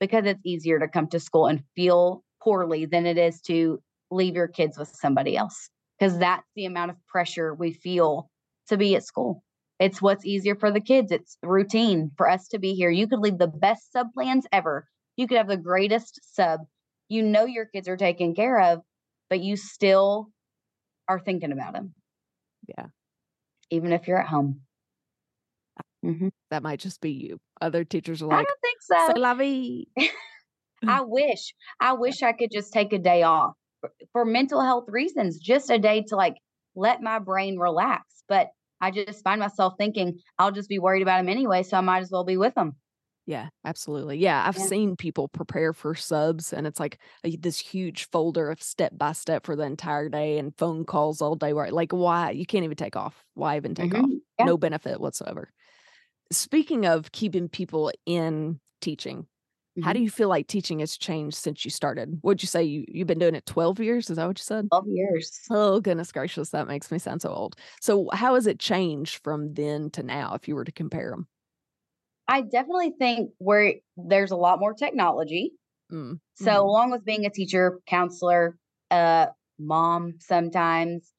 [0.00, 4.34] because it's easier to come to school and feel poorly than it is to leave
[4.36, 8.28] your kids with somebody else because that's the amount of pressure we feel
[8.68, 9.42] to be at school.
[9.80, 11.10] It's what's easier for the kids.
[11.10, 12.90] It's routine for us to be here.
[12.90, 14.86] You could leave the best sub plans ever.
[15.16, 16.60] You could have the greatest sub.
[17.08, 18.80] You know your kids are taken care of,
[19.30, 20.30] but you still
[21.08, 21.94] are thinking about them,
[22.68, 22.86] Yeah.
[23.70, 24.60] even if you're at home.
[26.04, 26.30] Mhm.
[26.50, 27.40] That might just be you.
[27.60, 29.18] Other teachers are like, I don't think c'est so.
[29.18, 29.86] la vie.
[30.86, 34.86] I wish, I wish I could just take a day off for, for mental health
[34.88, 36.36] reasons, just a day to like
[36.74, 38.24] let my brain relax.
[38.28, 41.80] But I just find myself thinking I'll just be worried about them anyway, so I
[41.82, 42.76] might as well be with them.
[43.26, 44.18] Yeah, absolutely.
[44.18, 44.68] Yeah, I've Yeah.
[44.68, 49.12] seen people prepare for subs, and it's like a, this huge folder of step by
[49.12, 51.54] step for the entire day and phone calls all day.
[51.54, 53.24] Where like, why you can't even take off?
[53.34, 54.10] Why even take off?
[54.10, 54.22] Mhm.
[54.38, 54.50] Yeah.
[54.50, 55.48] No benefit whatsoever.
[56.32, 59.26] Speaking of keeping people in teaching,
[59.80, 59.94] how Mhm.
[59.94, 62.18] do you feel like teaching has changed since you started?
[62.22, 62.64] What'd you say?
[62.64, 64.10] You you've been doing it twelve years?
[64.10, 64.70] Is that what you said?
[64.70, 65.50] 12 years.
[65.50, 67.56] Oh goodness gracious, that makes me sound so old.
[67.82, 70.34] So how has it changed from then to now?
[70.34, 71.28] If you were to compare them,
[72.28, 75.52] I definitely think where there's a lot more technology.
[75.90, 76.20] mm.
[76.34, 76.64] So, mhm.
[76.64, 78.58] along with being a teacher, counselor,
[78.90, 81.12] uh, mom, sometimes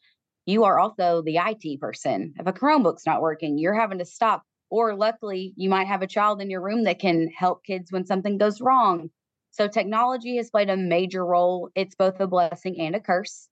[0.45, 2.35] you are also the IT person.
[2.39, 4.43] If a Chromebook's not working, you're having to stop.
[4.69, 8.05] Or luckily, you might have a child in your room that can help kids when
[8.05, 9.09] something goes wrong.
[9.51, 11.69] So, technology has played a major role.
[11.75, 13.47] It's both a blessing and a curse.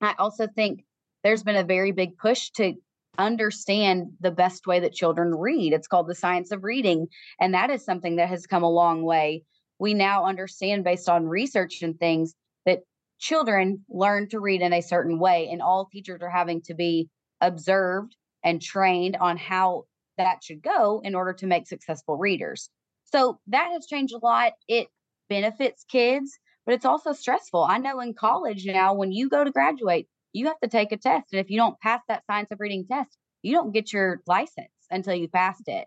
[0.00, 0.84] I also think
[1.24, 2.74] there's been a very big push to
[3.18, 5.72] understand the best way that children read.
[5.72, 7.08] It's called the science of reading.
[7.40, 9.42] And that is something that has come a long way.
[9.78, 12.80] We now understand, based on research and things, that
[13.18, 17.08] children learn to read in a certain way, and all teachers are having to be
[17.40, 19.84] observed and trained on how
[20.18, 22.70] that should go in order to make successful readers.
[23.12, 24.52] So that has changed a lot.
[24.68, 24.88] It
[25.28, 27.62] benefits kids, but it's also stressful.
[27.62, 30.96] I know in college now, when you go to graduate, you have to take a
[30.96, 31.32] test.
[31.32, 34.68] And if you don't pass that science of reading test, you don't get your license
[34.90, 35.86] until you passed it.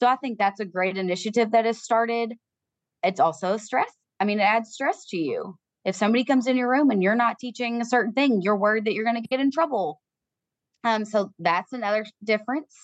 [0.00, 2.34] So I think that's a great initiative that has started.
[3.02, 3.90] It's also stress.
[4.18, 5.56] I mean, it adds stress to you.
[5.84, 8.86] If somebody comes in your room and you're not teaching a certain thing, you're worried
[8.86, 10.00] that you're going to get in trouble.
[10.82, 12.74] Um, so that's another difference.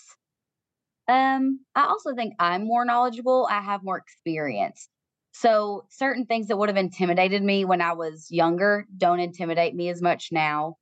[1.11, 3.49] Um, I also think I'm more knowledgeable.
[3.51, 4.88] I have more experience.
[5.33, 9.88] So certain things that would have intimidated me when I was younger don't intimidate me
[9.88, 10.77] as much now.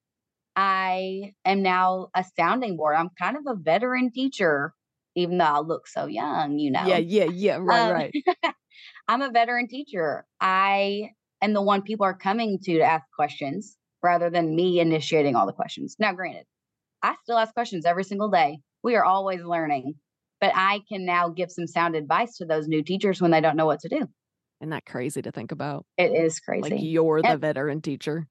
[0.55, 2.97] I am now a sounding board.
[2.97, 4.75] I'm kind of a veteran teacher,
[5.15, 6.85] even though I look so young, you know.
[6.85, 7.59] Yeah, yeah, yeah.
[7.61, 8.15] Right, um, right.
[9.09, 10.27] I'm a veteran teacher.
[10.41, 11.11] I
[11.41, 15.47] am the one people are coming to to ask questions rather than me initiating all
[15.47, 15.97] the questions.
[15.99, 16.45] Now, granted,
[17.03, 18.59] I still ask questions every single day.
[18.83, 19.95] We are always learning,
[20.41, 23.57] but I can now give some sound advice to those new teachers when they don't
[23.57, 24.09] know what to do.
[24.61, 25.87] Isn't that crazy to think about?
[25.97, 26.71] It is crazy.
[26.71, 28.27] Like you're the and, veteran teacher.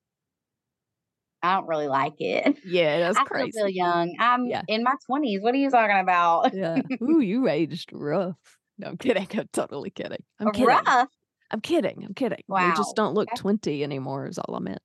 [1.41, 2.57] I don't really like it.
[2.65, 3.51] Yeah, that's I crazy.
[3.51, 4.15] still feel young.
[4.19, 4.63] I'm yeah.
[4.67, 5.41] in my twenties.
[5.41, 6.53] What are you talking about?
[6.53, 6.81] yeah.
[7.01, 8.35] Ooh, you aged rough.
[8.77, 9.27] No, I'm kidding.
[9.37, 10.23] I'm totally kidding.
[10.39, 10.67] I'm kidding.
[10.67, 11.07] Rough.
[11.49, 12.03] I'm kidding.
[12.03, 12.43] I'm kidding.
[12.47, 12.67] Wow.
[12.67, 13.39] You just don't look okay.
[13.39, 14.81] 20 anymore, is all I meant.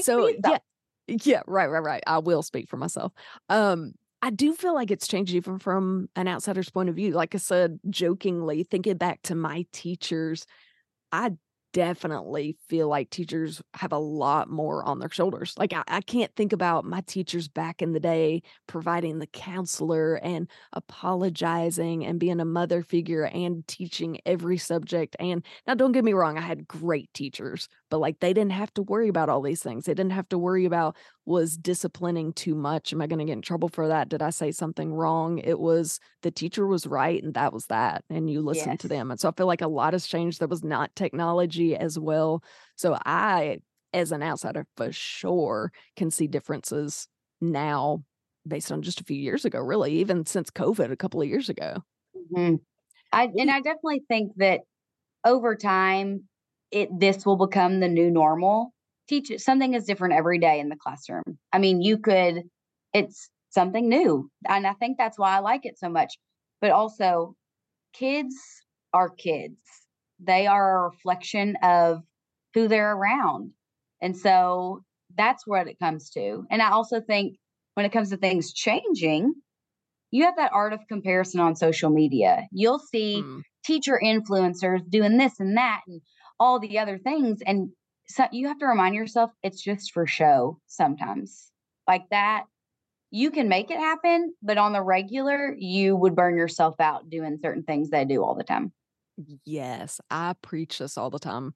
[0.00, 0.58] so yeah.
[1.08, 2.02] Yeah, right, right, right.
[2.06, 3.12] I will speak for myself.
[3.48, 7.12] Um, I do feel like it's changed even from an outsider's point of view.
[7.12, 10.46] Like I said, jokingly, thinking back to my teachers,
[11.10, 11.32] I
[11.72, 15.54] definitely feel like teachers have a lot more on their shoulders.
[15.56, 20.16] Like I, I, can't think about my teachers back in the day providing the counselor
[20.16, 25.16] and apologizing and being a mother figure and teaching every subject.
[25.18, 28.72] And now don't get me wrong, I had great teachers, but like they didn't have
[28.72, 29.84] to worry about all these things.
[29.84, 32.90] They didn't have to worry about was disciplining too much.
[32.90, 34.08] Am I going to get in trouble for that?
[34.08, 35.36] Did I say something wrong?
[35.36, 38.02] It was the teacher was right and that was that.
[38.08, 38.80] And you listen yes.
[38.80, 39.10] to them.
[39.10, 42.42] And so I feel like a lot has changed that was not technology as well.
[42.76, 43.58] So I,
[43.92, 47.08] as an outsider, for sure can see differences
[47.42, 48.04] now
[48.48, 51.50] based on just a few years ago, really, even since COVID a couple of years
[51.50, 51.84] ago.
[52.16, 52.54] Mm-hmm.
[53.12, 54.60] I, and I definitely think that
[55.26, 56.22] over time,
[56.72, 58.72] it this will become the new normal
[59.08, 61.38] teach something is different every day in the classroom.
[61.52, 62.44] I mean, you could,
[62.92, 64.30] it's something new.
[64.48, 66.14] And I think that's why I like it so much.
[66.60, 67.34] But also,
[67.92, 68.34] kids
[68.94, 69.58] are kids,
[70.20, 72.02] they are a reflection of
[72.54, 73.50] who they're around.
[74.00, 74.82] And so
[75.16, 76.44] that's what it comes to.
[76.50, 77.36] And I also think
[77.74, 79.34] when it comes to things changing,
[80.10, 82.46] you have that art of comparison on social media.
[82.52, 83.42] You'll see mm.
[83.64, 86.00] teacher influencers doing this and that and
[86.38, 87.40] all the other things.
[87.46, 87.70] And
[88.08, 91.50] so you have to remind yourself it's just for show sometimes.
[91.88, 92.44] Like that,
[93.10, 97.38] you can make it happen, but on the regular, you would burn yourself out doing
[97.42, 98.72] certain things they do all the time.
[99.44, 101.54] Yes, I preach this all the time.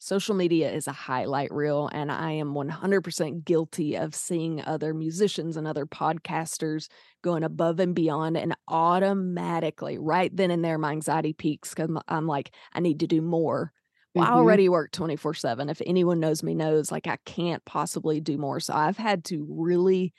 [0.00, 5.56] Social media is a highlight reel, and I am 100% guilty of seeing other musicians
[5.56, 6.88] and other podcasters
[7.22, 8.36] going above and beyond.
[8.36, 13.08] And automatically, right then and there, my anxiety peaks because I'm like, I need to
[13.08, 13.72] do more.
[14.14, 14.34] Well, mm-hmm.
[14.34, 15.68] I already work 24 7.
[15.68, 18.60] If anyone knows me, knows like I can't possibly do more.
[18.60, 20.12] So I've had to really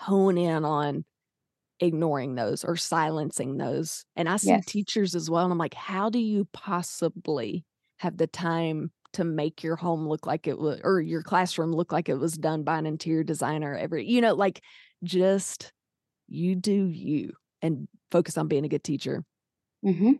[0.00, 1.04] hone in on
[1.80, 4.04] ignoring those or silencing those.
[4.14, 4.64] And I see yes.
[4.66, 5.44] teachers as well.
[5.44, 7.64] And I'm like, how do you possibly
[7.98, 11.92] have the time to make your home look like it was or your classroom look
[11.92, 14.62] like it was done by an interior designer every, you know, like
[15.04, 15.72] just
[16.28, 19.24] you do you and focus on being a good teacher.
[19.84, 20.12] Mm-hmm.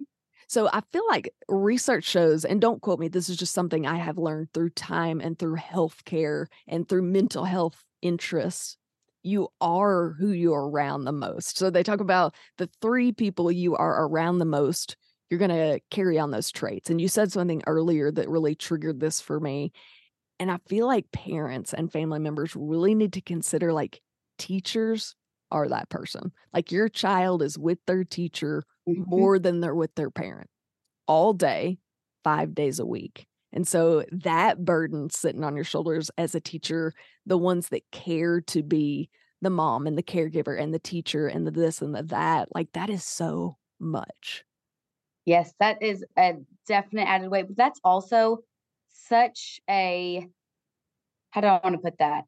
[0.49, 3.97] So I feel like research shows, and don't quote me, this is just something I
[3.97, 8.77] have learned through time and through healthcare and through mental health interests.
[9.23, 11.59] You are who you're around the most.
[11.59, 14.97] So they talk about the three people you are around the most,
[15.31, 16.91] you're going to carry on those traits.
[16.91, 19.73] And you said something earlier that really triggered this for me.
[20.39, 24.01] And I feel like parents and family members really need to consider like
[24.39, 25.17] teachers
[25.51, 26.31] are that person.
[26.53, 29.03] Like your child is with their teacher mm-hmm.
[29.07, 30.49] more than they're with their parent
[31.07, 31.79] all day,
[32.25, 33.27] five days a week.
[33.53, 36.93] And so that burden sitting on your shoulders as a teacher,
[37.25, 39.09] the ones that care to be
[39.41, 42.69] the mom and the caregiver and the teacher and the this and the that, like
[42.73, 44.45] that is so much.
[45.25, 46.35] Yes, that is a
[46.67, 48.39] definite added weight, but that's also
[48.93, 50.27] such a
[51.31, 52.25] how do I want to put that?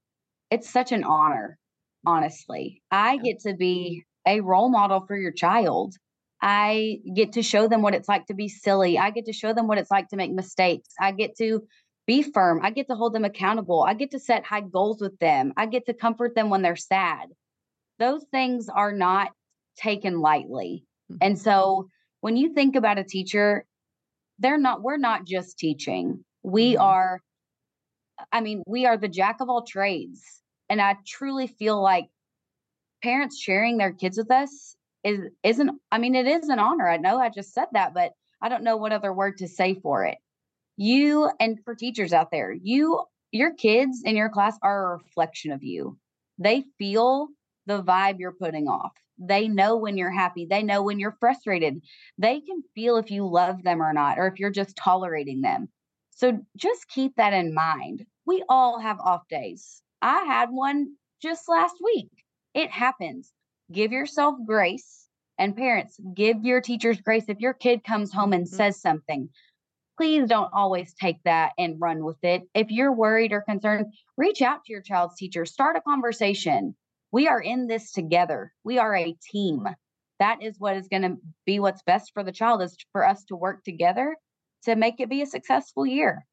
[0.50, 1.58] It's such an honor
[2.06, 2.82] honestly.
[2.90, 5.94] I get to be a role model for your child.
[6.40, 8.98] I get to show them what it's like to be silly.
[8.98, 10.88] I get to show them what it's like to make mistakes.
[11.00, 11.66] I get to
[12.06, 12.60] be firm.
[12.62, 13.82] I get to hold them accountable.
[13.82, 15.52] I get to set high goals with them.
[15.56, 17.28] I get to comfort them when they're sad.
[17.98, 19.32] Those things are not
[19.76, 20.84] taken lightly.
[21.10, 21.18] Mhm.
[21.20, 21.88] And so
[22.20, 23.66] when you think about a teacher,
[24.38, 26.24] they're not, we're not just teaching.
[26.42, 26.80] We Mhm.
[26.80, 27.20] are,
[28.32, 30.22] I mean, we are the jack of all trades.
[30.68, 32.08] And I truly feel like
[33.02, 34.76] parents sharing their kids with us
[35.08, 36.88] is isn't I mean it is an honor.
[36.88, 39.74] I know I just said that, but I don't know what other word to say
[39.74, 40.18] for it.
[40.76, 45.52] You and for teachers out there, you your kids in your class are a reflection
[45.52, 45.98] of you.
[46.38, 47.28] They feel
[47.66, 48.92] the vibe you're putting off.
[49.18, 50.46] They know when you're happy.
[50.48, 51.80] They know when you're frustrated.
[52.18, 55.68] They can feel if you love them or not, or if you're just tolerating them.
[56.10, 58.06] So just keep that in mind.
[58.26, 59.82] We all have off days.
[60.00, 62.10] I had one just last week.
[62.54, 63.32] It happens.
[63.72, 65.08] Give yourself grace.
[65.38, 67.24] And parents, give your teachers grace.
[67.28, 68.48] If your kid comes home and Mhm.
[68.48, 69.28] says something,
[69.96, 72.48] please don't always take that and run with it.
[72.54, 76.76] If you're worried or concerned, reach out to your child's teacher, start a conversation.
[77.12, 78.52] We are in this together.
[78.64, 79.68] We are a team.
[80.18, 83.24] That is what is going to be what's best for the child is for us
[83.26, 84.16] to work together
[84.64, 86.26] to make it be a successful year.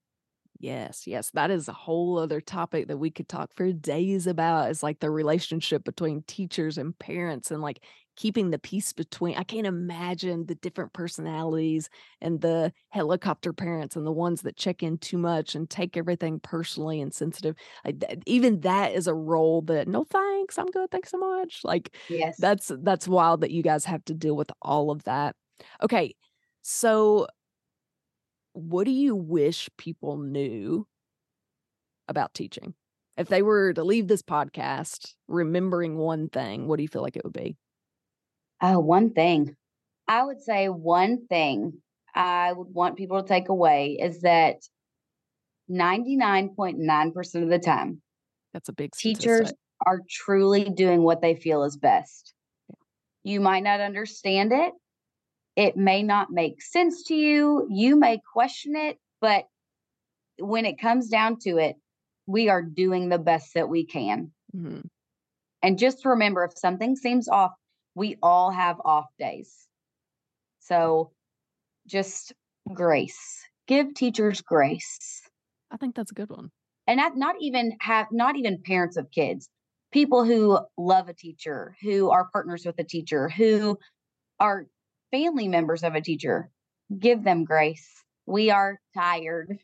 [0.65, 4.71] Yes, yes, that is a whole other topic that we could talk for days about
[4.71, 7.84] It's like the relationship between teachers and parents and like
[8.15, 9.36] keeping the peace between.
[9.38, 11.88] I can't imagine the different personalities
[12.19, 16.39] and the helicopter parents and the ones that check in too much and take everything
[16.39, 17.56] personally and sensitive.
[17.86, 21.62] Like th- even that is a role that no thanks, I'm good, thanks so much.
[21.63, 22.39] Like Yes.
[22.39, 25.36] that's that's wild that you guys have to deal with all of that.
[25.84, 26.15] Okay,
[26.63, 27.28] so
[28.56, 30.88] what do you wish people knew
[32.08, 32.74] about teaching?
[33.18, 37.18] If they were to leave this podcast remembering one thing, what do you feel like
[37.18, 37.58] it would be?
[38.62, 39.56] Oh, one thing.
[40.08, 41.82] I would say one thing
[42.13, 44.58] I would want people to take away is that
[45.70, 48.02] 99.9% of the time,
[48.54, 49.58] That's a big teachers statistic.
[49.86, 52.34] are truly doing what they feel is best.
[53.24, 54.74] You might not understand it.
[55.56, 57.68] It may not make sense to you.
[57.70, 59.46] You may question it, but
[60.38, 61.78] when it comes down to it,
[62.28, 64.34] we are doing the best that we can.
[64.56, 64.89] Mhm.
[65.62, 67.54] And just remember if something seems off,
[67.96, 69.68] we all have off days.
[70.60, 71.12] So
[71.88, 72.34] just
[72.74, 73.48] grace.
[73.68, 75.22] Give teachers grace.
[75.72, 76.52] I think that's a good one.
[76.88, 79.50] And not even have not even parents of kids.
[79.91, 83.78] People who love a teacher, who are partners with a teacher, who
[84.39, 84.68] are
[85.15, 86.49] family members of a teacher.
[86.97, 87.88] Give them grace.
[88.25, 89.58] We are tired.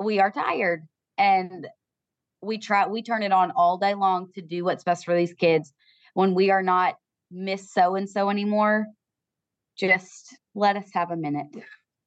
[0.00, 1.66] We are tired and
[2.40, 5.34] we try we turn it on all day long to do what's best for these
[5.34, 5.72] kids
[6.14, 6.94] when we are not
[7.32, 8.86] miss so and so anymore
[9.76, 11.48] just let us have a minute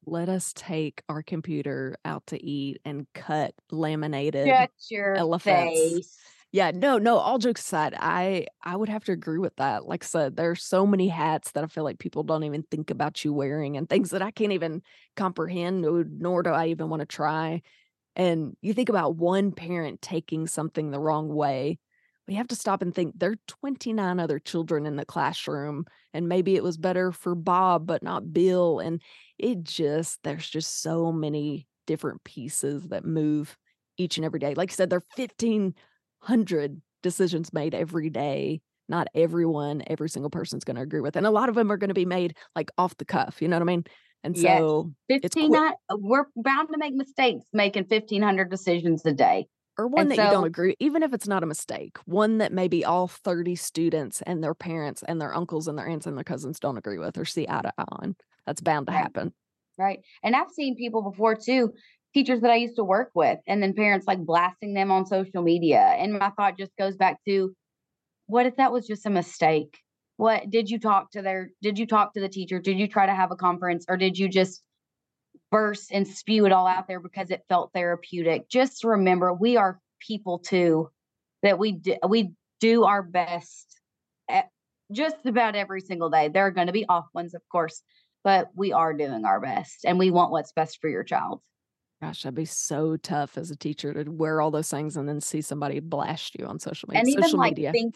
[0.05, 5.77] Let us take our computer out to eat and cut laminated shut your elephants.
[5.77, 6.17] face
[6.53, 9.85] Yeah, no, no, all jokes aside, I I would have to agree with that.
[9.87, 12.63] Like I said, there are so many hats that I feel like people don't even
[12.63, 14.81] think about you wearing and things that I can't even
[15.15, 15.81] comprehend,
[16.19, 17.61] nor, do I even want to try.
[18.15, 21.79] And you think about one parent taking something the wrong way.
[22.29, 26.29] We have to stop and think there are 29 other children in the classroom, and
[26.29, 28.79] maybe it was better for Bob, but not Bill.
[28.79, 29.01] And
[29.37, 33.57] it just, there's just so many different pieces that move
[33.97, 34.55] each and every day.
[34.55, 35.25] Like I said, there are
[36.21, 38.61] 1,500 decisions made every day.
[38.89, 41.15] Not everyone, every single person's going to agree with.
[41.15, 43.41] And a lot of them are going to be made like off the cuff.
[43.41, 43.85] You know what I mean?
[44.23, 45.63] And so, It's 15 quick.
[45.89, 50.19] Uh, we're bound to make mistakes making 1500 decisions a day or one And that
[50.19, 54.21] you don't agree, even if it's not a mistake, one that maybe all 30 students
[54.23, 57.17] and their parents and their uncles and their aunts and their cousins don't agree with
[57.17, 58.15] or see eye to eye on.
[58.45, 58.93] That's bound to Right.
[58.93, 59.33] happen.
[59.77, 61.73] right and i've seen people before too
[62.13, 65.41] teachers that i used to work with and then parents like blasting them on social
[65.41, 67.53] media and my thought just goes back to
[68.31, 69.77] what if that was just a mistake?
[70.15, 72.59] What did you talk to their did you talk to the teacher?
[72.59, 74.63] Did you try to have a conference or did you just
[75.51, 78.47] burst and spew it all out there because it felt therapeutic?
[78.49, 80.89] Just remember we are people too
[81.43, 82.31] that we do, we
[82.61, 83.67] do our best
[84.93, 86.29] just about every single day.
[86.29, 87.81] There are going to be off ones of course
[88.23, 91.41] but we are doing our best and we want what's best for your child
[92.01, 95.21] Gosh, that'd be so tough as a teacher to wear all those things and then
[95.21, 96.99] see somebody blast you on social media.
[97.01, 97.71] and even social like media.
[97.71, 97.95] think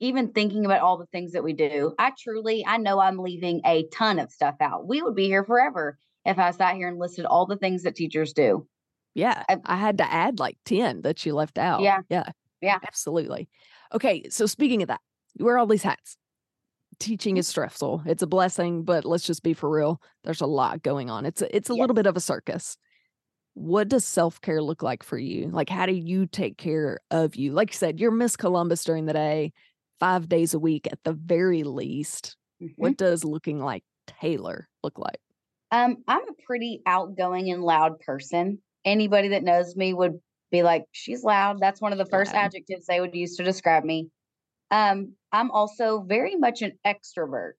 [0.00, 3.62] even thinking about all the things that we do i truly i know i'm leaving
[3.64, 6.98] a ton of stuff out we would be here forever if i sat here and
[6.98, 8.66] listed all the things that teachers do
[9.14, 11.80] Yeah, I- I had to add like 10 that you left out.
[11.82, 12.00] Yeah.
[12.10, 12.28] Yeah.
[12.60, 12.78] Yeah.
[12.86, 13.48] Absolutely.
[13.94, 15.00] Okay, so speaking of that,
[15.38, 16.16] you wear all these hats.
[16.98, 17.40] Teaching Mm-hmm.
[17.40, 18.02] is stressful.
[18.06, 20.00] It's a blessing, but let's just be for real.
[20.24, 21.24] There's a lot going on.
[21.24, 21.80] It's a, it's a Yes.
[21.80, 22.76] little bit of a circus.
[23.56, 25.48] What does self-care look like for you?
[25.48, 27.52] Like how do you take care of you?
[27.52, 29.54] Like you said, you're Miss Columbus during the day,
[29.98, 32.36] 5 days a week at the very least.
[32.60, 32.74] Mhm.
[32.76, 35.20] What does looking like Taylor look like?
[35.70, 38.62] Um, I'm a pretty outgoing and loud person.
[38.84, 41.58] Anybody that knows me would be like, she's loud.
[41.60, 42.36] That's one of the first Loud.
[42.36, 44.10] adjectives they would use to describe me.
[44.70, 47.54] Um, I'm also very much an extrovert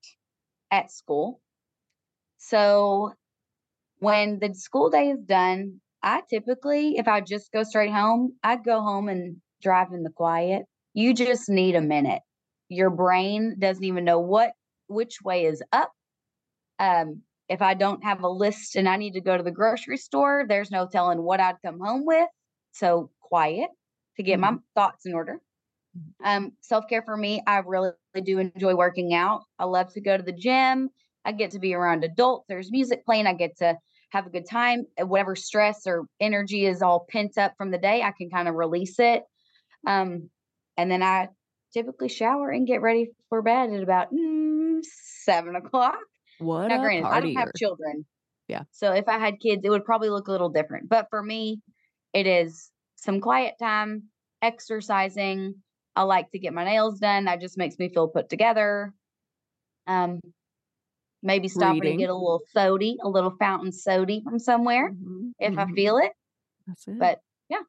[0.71, 1.41] at school.
[2.37, 3.13] So
[3.99, 8.63] when the school day is done, I typically, if I just go straight home, I'd
[8.63, 10.63] go home and drive in the quiet.
[10.93, 12.21] You just need a minute.
[12.69, 14.51] Your brain doesn't even know what
[14.87, 15.91] which way is up.
[16.79, 19.97] Um, if I don't have a list and I need to go to the grocery
[19.97, 22.29] store, there's no telling what I'd come home with.
[22.71, 23.67] So quiet
[24.15, 25.41] to get my thoughts in order.
[26.23, 27.89] Um, self care for me, I really
[28.23, 29.41] do enjoy working out.
[29.59, 30.87] I love to go to the gym.
[31.25, 32.45] I get to be around adults.
[32.47, 33.27] There's music playing.
[33.27, 33.75] I get to
[34.09, 34.85] have a good time.
[34.99, 38.47] Uh, Whatever stress or energy is all pent up from the day, I can kind
[38.47, 39.23] of release it.
[39.85, 40.29] Um,
[40.77, 41.29] and then I
[41.73, 44.79] typically shower and get ready for bed at about mm,
[45.23, 45.97] seven o'clock.
[46.39, 48.05] What Now, granted, I don't have children.
[48.47, 48.63] Yeah.
[48.71, 50.87] So if I had kids, it would probably look a little different.
[50.87, 51.59] But for me,
[52.13, 54.03] it is some quiet time,
[54.41, 55.55] exercising.
[55.95, 57.25] I like to get my nails done.
[57.25, 58.93] That just makes me feel put together.
[59.87, 60.19] Um,
[61.23, 61.97] maybe stopping Reading.
[61.97, 65.75] to get a little sody, a little fountain sody from somewhere Mhm, if I mhm.
[65.75, 66.11] feel it.
[66.67, 66.95] That's it.
[66.99, 67.63] But yeah,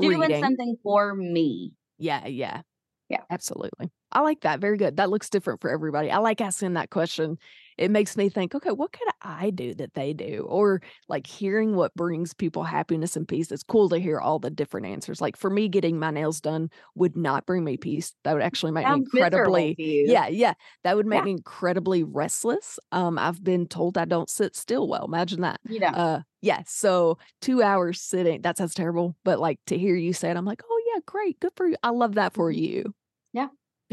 [0.00, 0.40] doing Reading.
[0.40, 1.72] something for me.
[1.98, 2.62] Yeah, yeah.
[3.08, 3.24] Yeah.
[3.30, 3.90] Absolutely.
[4.12, 4.60] I like that.
[4.60, 4.96] Very good.
[4.98, 6.10] That looks different for everybody.
[6.10, 7.38] I like asking that question.
[7.80, 10.46] It makes me think, okay, what could I do that they do?
[10.48, 13.50] Or like hearing what brings people happiness and peace.
[13.50, 15.20] It's cool to hear all the different answers.
[15.20, 18.14] Like for me, getting my nails done would not bring me peace.
[18.24, 20.54] That would actually make me incredibly yeah, yeah.
[20.84, 21.24] That would make Yeah.
[21.24, 22.78] me incredibly restless.
[22.92, 25.04] Um, I've been told I don't sit still well.
[25.04, 25.60] Imagine that.
[25.64, 29.14] You know, Uh yeah, so two hours sitting, that sounds terrible.
[29.24, 31.76] But like to hear you say it, I'm like, oh yeah, great, good for you.
[31.82, 32.50] I love that for Mhm.
[32.50, 32.94] you.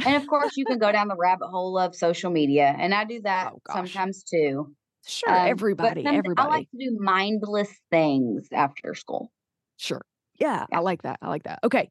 [0.06, 3.06] And of course, you can go down the rabbit hole of social media, and I
[3.06, 4.76] do that Oh, sometimes too.
[5.06, 6.36] Sure, Um, everybody, everybody.
[6.38, 9.32] I like to do mindless things after school.
[9.78, 10.02] Sure.
[10.40, 10.66] Yeah.
[10.72, 11.20] I like that.
[11.22, 11.60] I like that.
[11.64, 11.90] Okay.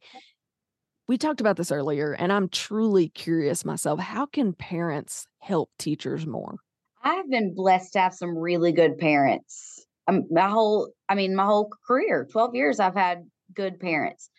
[1.08, 3.98] We talked about this earlier, and I'm truly curious myself.
[4.00, 6.58] How can parents help teachers more?
[7.02, 9.86] I've been blessed to have some really good parents.
[10.08, 14.30] Um, my whole, I mean, my whole career, 12 years, I've had good parents.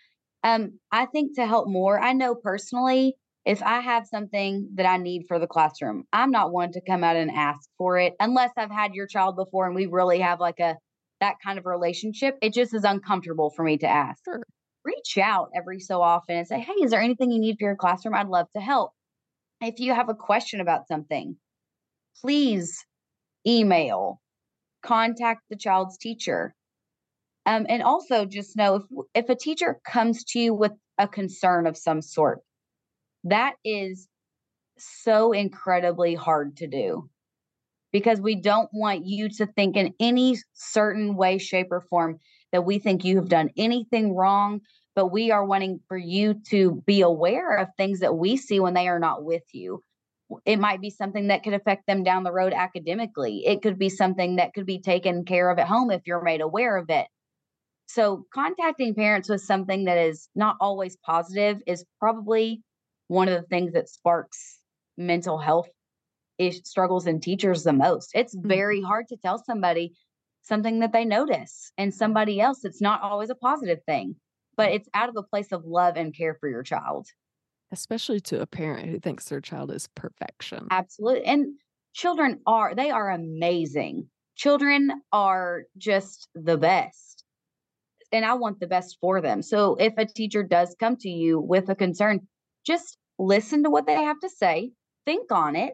[0.43, 3.15] Um, I think to help more, I know personally,
[3.48, 7.02] if I have something that I need for the classroom, I'm not one to come
[7.02, 10.41] out and ask for it unless I've had your child before and we really have
[10.41, 10.76] like a
[11.22, 12.38] that kind of relationship.
[12.41, 14.22] It just is uncomfortable for me to ask.
[14.26, 14.43] Sure.
[14.84, 17.78] Reach out every so often and say, Hey, is there anything you need for your
[17.78, 18.16] classroom?
[18.16, 18.91] I'd love to help.
[19.62, 21.38] If you have a question about something,
[22.22, 22.86] please
[23.48, 24.20] email,
[24.84, 26.54] contact the child's teacher.
[27.45, 28.84] Um, and also just know if
[29.16, 32.41] if a teacher comes to you with a concern of some sort,
[33.30, 34.08] that is
[34.78, 37.10] so incredibly hard to do
[37.92, 42.20] because we don't want you to think in any certain way, shape, or form
[42.52, 44.62] that we think you have done anything wrong.
[44.96, 48.74] But we are wanting for you to be aware of things that we see when
[48.74, 49.82] they are not with you.
[50.46, 53.44] It might be something that could affect them down the road academically.
[53.46, 56.42] It could be something that could be taken care of at home if you're made
[56.42, 57.08] aware of it.
[57.88, 62.62] So, contacting parents with something that is not always positive is probably
[63.08, 64.60] one of the things that sparks
[64.97, 65.70] mental health
[66.38, 68.12] ish struggles in teachers the most.
[68.14, 68.88] It's very mm-hmm.
[68.88, 69.93] hard to tell somebody
[70.43, 74.16] something that they notice and somebody else it's not always a positive thing,
[74.55, 77.08] but it's out of a place of love and care for your child.
[77.72, 80.68] Especially to a parent who thinks their child is perfection.
[80.72, 81.26] Absolutely.
[81.26, 81.60] And
[81.93, 84.08] children are they are amazing.
[84.36, 87.24] Children are just the best.
[88.14, 89.41] And I want the best for them.
[89.41, 92.22] So if a teacher does come to you with a concern,
[92.68, 94.72] just listen to what they have to say,
[95.05, 95.74] think on it,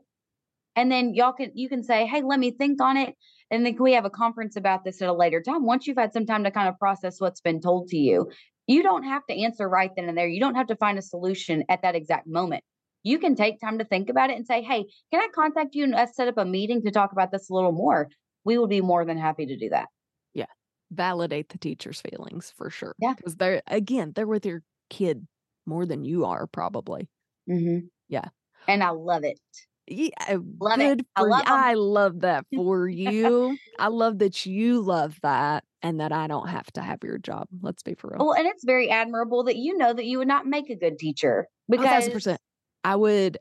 [0.75, 3.15] and then y'all can you can say, "Hey, let me think on it."
[3.51, 5.97] And then can we have a conference about this at a later time once you've
[5.97, 8.31] had some time to kind of process what's been told to you.
[8.67, 10.27] You don't have to answer right then and there.
[10.27, 12.63] You don't have to find a solution at that exact moment.
[13.03, 15.83] You can take time to think about it and say, "Hey, can I contact you
[15.83, 18.09] and us set up a meeting to talk about this a little more?"
[18.45, 19.87] We would be more than happy to do that.
[20.33, 20.45] Yeah.
[20.91, 22.93] Validate the teacher's feelings for sure.
[22.99, 23.13] Yeah.
[23.13, 25.27] Because they're, again, they're with your kid
[25.65, 27.09] more than you are, probably.
[27.49, 27.87] Mm-hmm.
[28.09, 28.25] Yeah.
[28.67, 29.39] And I love it.
[29.85, 30.97] Yeah, Love it.
[30.97, 31.43] good I for you.
[31.45, 33.57] I love that for you.
[33.77, 37.47] I love that you love that and that I don't have to have your job.
[37.61, 38.25] Let's be for real.
[38.25, 40.97] Well, and it's very admirable that you know that you would not make a good
[40.97, 42.39] teacher because percent.
[42.85, 43.37] I would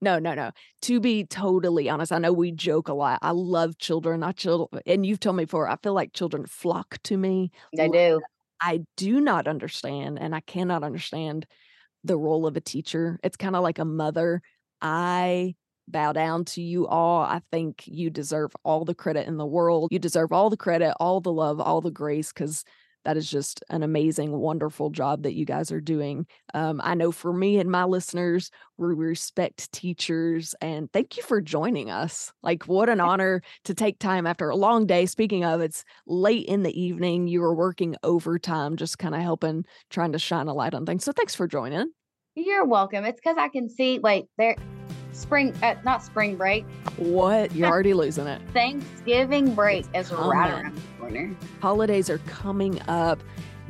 [0.00, 0.50] no, no, no.
[0.82, 3.18] To be totally honest, I know we joke a lot.
[3.22, 4.22] I love children.
[4.22, 5.68] I children, and you've told me before.
[5.68, 7.50] I feel like children flock to me.
[7.74, 8.20] They do.
[8.60, 11.46] I do not understand, and I cannot understand
[12.04, 13.18] the role of a teacher.
[13.22, 14.42] It's kind of like a mother.
[14.80, 15.54] I
[15.88, 17.22] bow down to you all.
[17.22, 19.88] I think you deserve all the credit in the world.
[19.92, 22.64] You deserve all the credit, all the love, all the grace, because
[23.06, 26.26] that is just an amazing, wonderful job that you guys are doing.
[26.54, 31.40] Um, I know for me and my listeners, we respect teachers and thank you for
[31.40, 32.32] joining us.
[32.42, 35.06] Like, what an honor to take time after a long day.
[35.06, 37.28] Speaking of, it's late in the evening.
[37.28, 41.04] You were working overtime, just kind of helping, trying to shine a light on things.
[41.04, 41.92] So, thanks for joining.
[42.34, 43.04] You're welcome.
[43.04, 44.56] It's because I can see, wait, there,
[45.16, 46.64] spring, uh, not spring break,
[46.96, 47.54] What?
[47.54, 48.40] You're already losing it.
[48.52, 51.36] Thanksgiving break is right around the corner.
[51.60, 53.20] Holidays are coming up.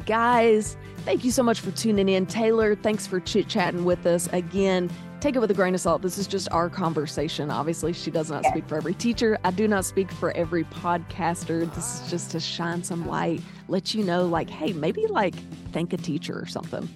[0.05, 2.27] Guys, thank you so much for tuning in.
[2.27, 4.29] Taylor, thanks for chit chatting with us.
[4.33, 4.91] Again,
[5.21, 6.03] take it with a grain of salt.
[6.03, 7.51] This is just our conversation.
[7.51, 8.53] Obviously, she does not Yes.
[8.53, 9.39] speak for every teacher.
[9.45, 11.73] I do not speak for every podcaster.
[11.75, 15.35] This is just to shine some light, let you know, like, hey, maybe like
[15.73, 16.89] thank a teacher or something.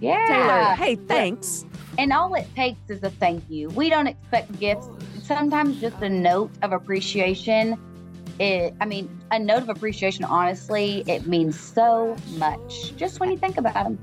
[0.00, 0.26] Yeah.
[0.26, 1.64] Taylor, hey, thanks.
[1.98, 3.68] And all it takes is a thank you.
[3.70, 4.88] We don't expect gifts.
[5.22, 7.78] Sometimes just a note of appreciation.
[8.38, 13.38] It, I mean, a note of appreciation, honestly, it means so much just when you
[13.38, 13.98] think about them.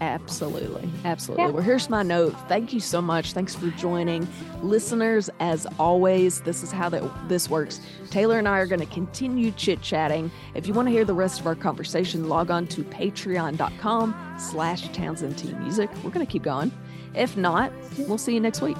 [0.00, 0.88] Absolutely.
[1.04, 1.44] Absolutely.
[1.44, 1.50] Yeah.
[1.50, 2.32] Well, here's my note.
[2.48, 3.32] Thank you so much.
[3.32, 4.28] Thanks for joining.
[4.62, 7.80] Listeners, as always, this is how that this works.
[8.10, 10.30] Taylor and I are going to continue chit-chatting.
[10.54, 14.88] If you want to hear the rest of our conversation, log on to patreon.com slash
[14.90, 15.90] Townsend T Music.
[16.04, 16.70] We're going to keep going.
[17.14, 18.76] If not, we'll see you next week.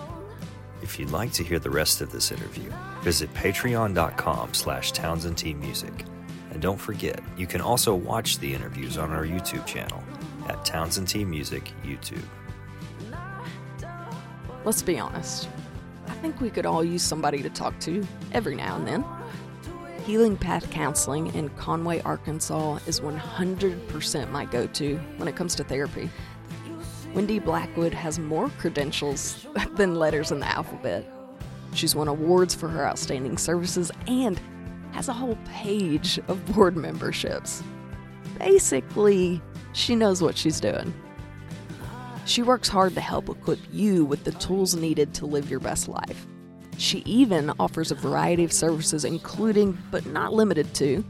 [0.83, 2.71] If you'd like to hear the rest of this interview,
[3.03, 6.05] visit patreon.com slash Townsend T Music.
[6.53, 10.03] And don't forget, you can also watch the interviews on our YouTube channel
[10.49, 12.24] at Townsend T Music YouTube.
[14.64, 15.49] Let's be honest.
[16.07, 19.05] I think we could all use somebody to talk to every now and then.
[20.05, 25.64] Healing Path Counseling in Conway, Arkansas is 100% my go to when it comes to
[25.64, 26.11] therapy.
[27.14, 29.46] Wendy Blackwood has more credentials
[29.76, 31.05] than letters in the alphabet.
[31.74, 34.40] She's won awards for her outstanding services and
[34.92, 37.62] has a whole page of board memberships.
[38.38, 39.42] Basically,
[39.73, 40.93] she knows what she's doing.
[42.25, 45.89] She works hard to help equip you with the tools needed to live your best
[45.89, 46.27] life.
[46.77, 51.05] She even offers a variety of services, including, but not limited to,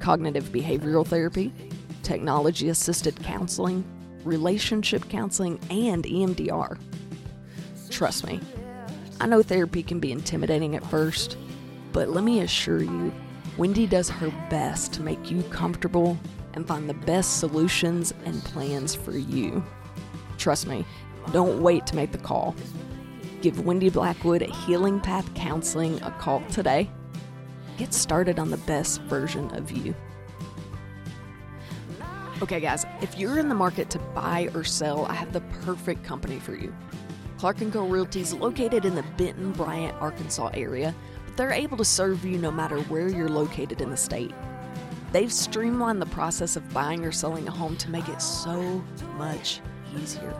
[0.00, 1.52] cognitive behavioral therapy,
[2.02, 3.84] technology assisted counseling,
[4.24, 6.78] relationship counseling, and EMDR.
[7.90, 8.40] Trust me,
[9.20, 11.38] I know therapy can be intimidating at first,
[11.92, 13.14] but let me assure you,
[13.56, 16.18] Wendy does her best to make you comfortable
[16.54, 19.62] and find the best solutions and plans for you.
[20.38, 20.84] Trust me,
[21.32, 22.54] don't wait to make the call.
[23.42, 26.90] Give Wendy Blackwood at Healing Path Counseling a call today.
[27.76, 29.94] Get started on the best version of you.
[32.42, 36.04] Okay, guys, if you're in the market to buy or sell, I have the perfect
[36.04, 36.74] company for you.
[37.38, 37.86] Clark & Co.
[37.86, 40.94] Realty is located in the Benton, Bryant, Arkansas area,
[41.26, 44.32] but they're able to serve you no matter where you're located in the state.
[45.14, 48.82] They've streamlined the process of buying or selling a home to make it so
[49.16, 49.60] much
[49.96, 50.34] easier.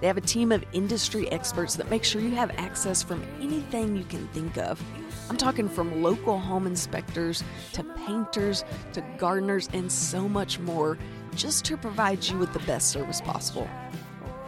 [0.00, 3.96] They have a team of industry experts that make sure you have access from anything
[3.96, 4.82] you can think of.
[5.28, 7.44] I'm talking from local home inspectors
[7.74, 10.98] to painters to gardeners and so much more
[11.36, 13.70] just to provide you with the best service possible.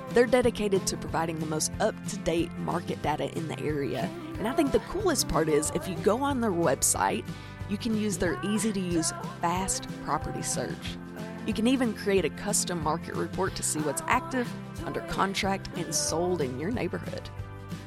[0.09, 4.11] They're dedicated to providing the most up to date market data in the area.
[4.39, 7.25] And I think the coolest part is if you go on their website,
[7.69, 10.97] you can use their easy to use fast property search.
[11.47, 14.49] You can even create a custom market report to see what's active,
[14.85, 17.29] under contract, and sold in your neighborhood.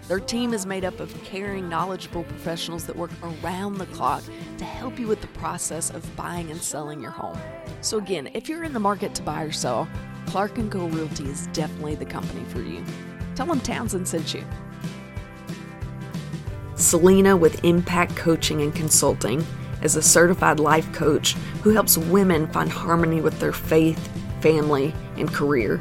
[0.08, 4.24] Their team is made up of caring, knowledgeable professionals that work around the clock
[4.58, 7.40] to help you with the process of buying and selling your home.
[7.82, 9.88] So again, if you're in the market to buy or sell,
[10.28, 10.88] Clark & Co.
[10.88, 12.84] Realty is definitely the company for you.
[13.36, 14.44] Tell them Townsend sent you.
[16.76, 19.46] Selena with Impact Coaching and Consulting
[19.86, 21.34] is a certified life coach
[21.64, 24.10] who helps women find harmony with their faith,
[24.42, 25.80] family, and career.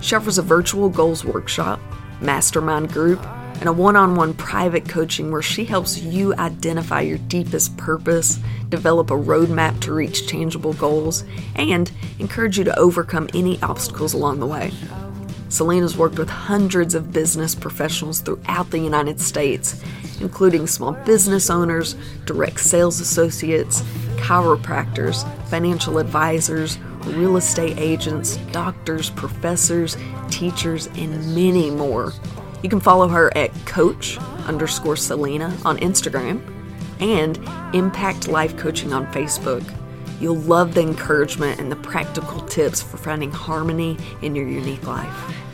[0.00, 1.80] She offers a virtual goals workshop,
[2.20, 3.24] mastermind group,
[3.60, 8.38] and a one on one private coaching where she helps you identify your deepest purpose,
[8.68, 14.38] develop a roadmap to reach tangible goals, and encourage you to overcome any obstacles along
[14.38, 14.70] the way.
[15.48, 19.82] Selena's worked with hundreds of business professionals throughout the United States,
[20.20, 21.94] including small business owners,
[22.24, 23.82] direct sales associates,
[24.16, 29.96] chiropractors, financial advisors, real estate agents, doctors, professors,
[30.30, 32.12] teachers, and many more.
[32.62, 36.40] You can follow her at coach underscore Selena on Instagram
[37.00, 37.38] and
[37.74, 39.64] Impact Life Coaching on Facebook.
[40.20, 45.45] You'll love the encouragement and the practical tips for finding harmony in your unique life.